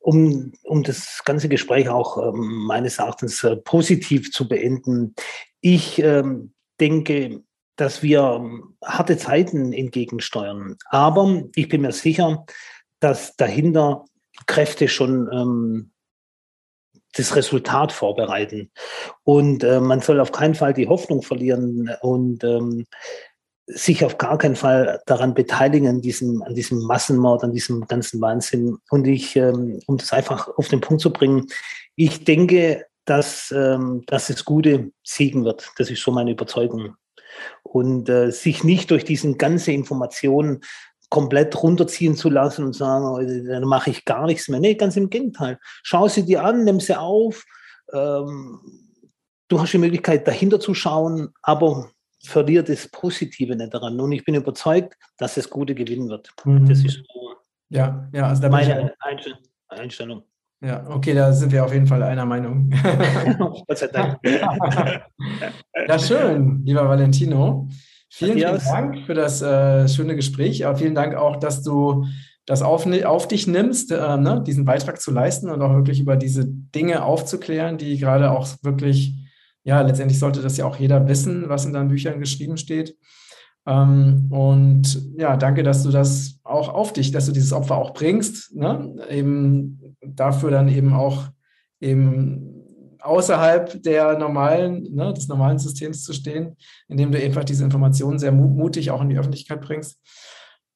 [0.00, 5.14] um, um das ganze Gespräch auch ähm, meines Erachtens äh, positiv zu beenden.
[5.60, 7.42] Ich ähm, denke,
[7.76, 10.78] dass wir ähm, harte Zeiten entgegensteuern.
[10.86, 12.46] Aber ich bin mir sicher,
[13.00, 14.06] dass dahinter
[14.46, 15.90] Kräfte schon ähm,
[17.14, 18.70] das Resultat vorbereiten.
[19.24, 21.90] Und äh, man soll auf keinen Fall die Hoffnung verlieren.
[22.00, 22.86] Und ähm,
[23.72, 28.20] sich auf gar keinen Fall daran beteiligen, an diesem, an diesem Massenmord, an diesem ganzen
[28.20, 28.78] Wahnsinn.
[28.90, 31.46] Und ich, ähm, um das einfach auf den Punkt zu bringen,
[31.96, 35.70] ich denke, dass, ähm, dass das Gute siegen wird.
[35.76, 36.94] Das ist so meine Überzeugung.
[37.62, 40.60] Und äh, sich nicht durch diesen ganze Informationen
[41.10, 44.60] komplett runterziehen zu lassen und sagen, oh, dann mache ich gar nichts mehr.
[44.60, 45.58] Nee, ganz im Gegenteil.
[45.82, 47.44] Schau sie dir an, nimm sie auf.
[47.92, 48.60] Ähm,
[49.48, 51.90] du hast die Möglichkeit, dahinter zu schauen, aber
[52.24, 54.00] verliert das Positive nicht daran.
[54.00, 56.30] Und ich bin überzeugt, dass das Gute gewinnen wird.
[56.44, 56.66] Mhm.
[56.66, 57.02] Das ist
[57.70, 58.92] ja, ja, also meine
[59.68, 60.24] Einstellung.
[60.62, 62.70] Ja, okay, da sind wir auf jeden Fall einer Meinung.
[63.66, 64.18] Gott sei Dank.
[64.24, 67.68] ja, schön, lieber Valentino.
[68.10, 70.66] Vielen, vielen Dank für das äh, schöne Gespräch.
[70.66, 72.06] Aber vielen Dank auch, dass du
[72.44, 76.16] das auf, auf dich nimmst, äh, ne, diesen Beitrag zu leisten und auch wirklich über
[76.16, 79.14] diese Dinge aufzuklären, die gerade auch wirklich
[79.62, 82.96] ja, letztendlich sollte das ja auch jeder wissen, was in deinen Büchern geschrieben steht.
[83.66, 87.92] Ähm, und ja, danke, dass du das auch auf dich, dass du dieses Opfer auch
[87.92, 88.96] bringst, ne?
[89.10, 91.28] eben dafür dann eben auch
[91.80, 92.59] eben
[93.02, 96.56] außerhalb der normalen, ne, des normalen Systems zu stehen,
[96.88, 100.00] indem du einfach diese Informationen sehr mutig auch in die Öffentlichkeit bringst.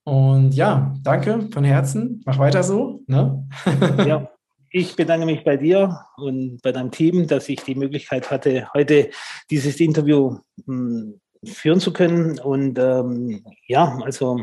[0.05, 2.23] Und ja, danke von Herzen.
[2.27, 3.03] Mach weiter so.
[3.07, 3.47] Ne?
[4.07, 4.31] Ja,
[4.71, 9.11] Ich bedanke mich bei dir und bei deinem Team, dass ich die Möglichkeit hatte, heute
[9.51, 12.39] dieses Interview hm, führen zu können.
[12.39, 14.41] Und ähm, ja, also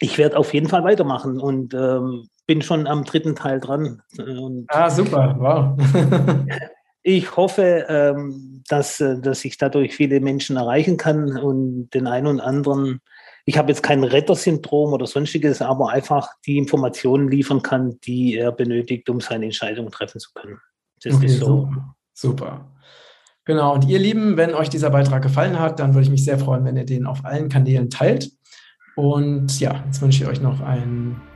[0.00, 4.02] ich werde auf jeden Fall weitermachen und ähm, bin schon am dritten Teil dran.
[4.18, 5.78] Und ah, super, wow.
[7.04, 12.26] ich hoffe, ähm, dass, äh, dass ich dadurch viele Menschen erreichen kann und den einen
[12.26, 13.00] und anderen
[13.48, 18.52] ich habe jetzt kein Rettersyndrom oder sonstiges, aber einfach die Informationen liefern kann, die er
[18.52, 20.58] benötigt, um seine Entscheidung treffen zu können.
[21.02, 21.70] Das okay, ist so.
[22.12, 22.70] Super.
[23.46, 26.38] Genau, und ihr Lieben, wenn euch dieser Beitrag gefallen hat, dann würde ich mich sehr
[26.38, 28.30] freuen, wenn ihr den auf allen Kanälen teilt.
[28.96, 30.60] Und ja, jetzt wünsche ich euch noch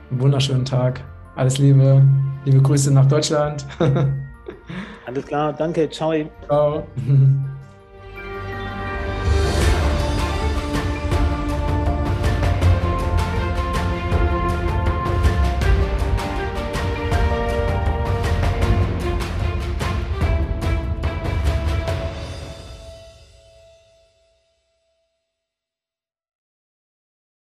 [0.09, 1.01] einen wunderschönen Tag.
[1.35, 2.01] Alles Liebe,
[2.45, 3.65] liebe Grüße nach Deutschland.
[5.05, 6.13] Alles klar, danke, ciao.
[6.47, 6.87] Ciao.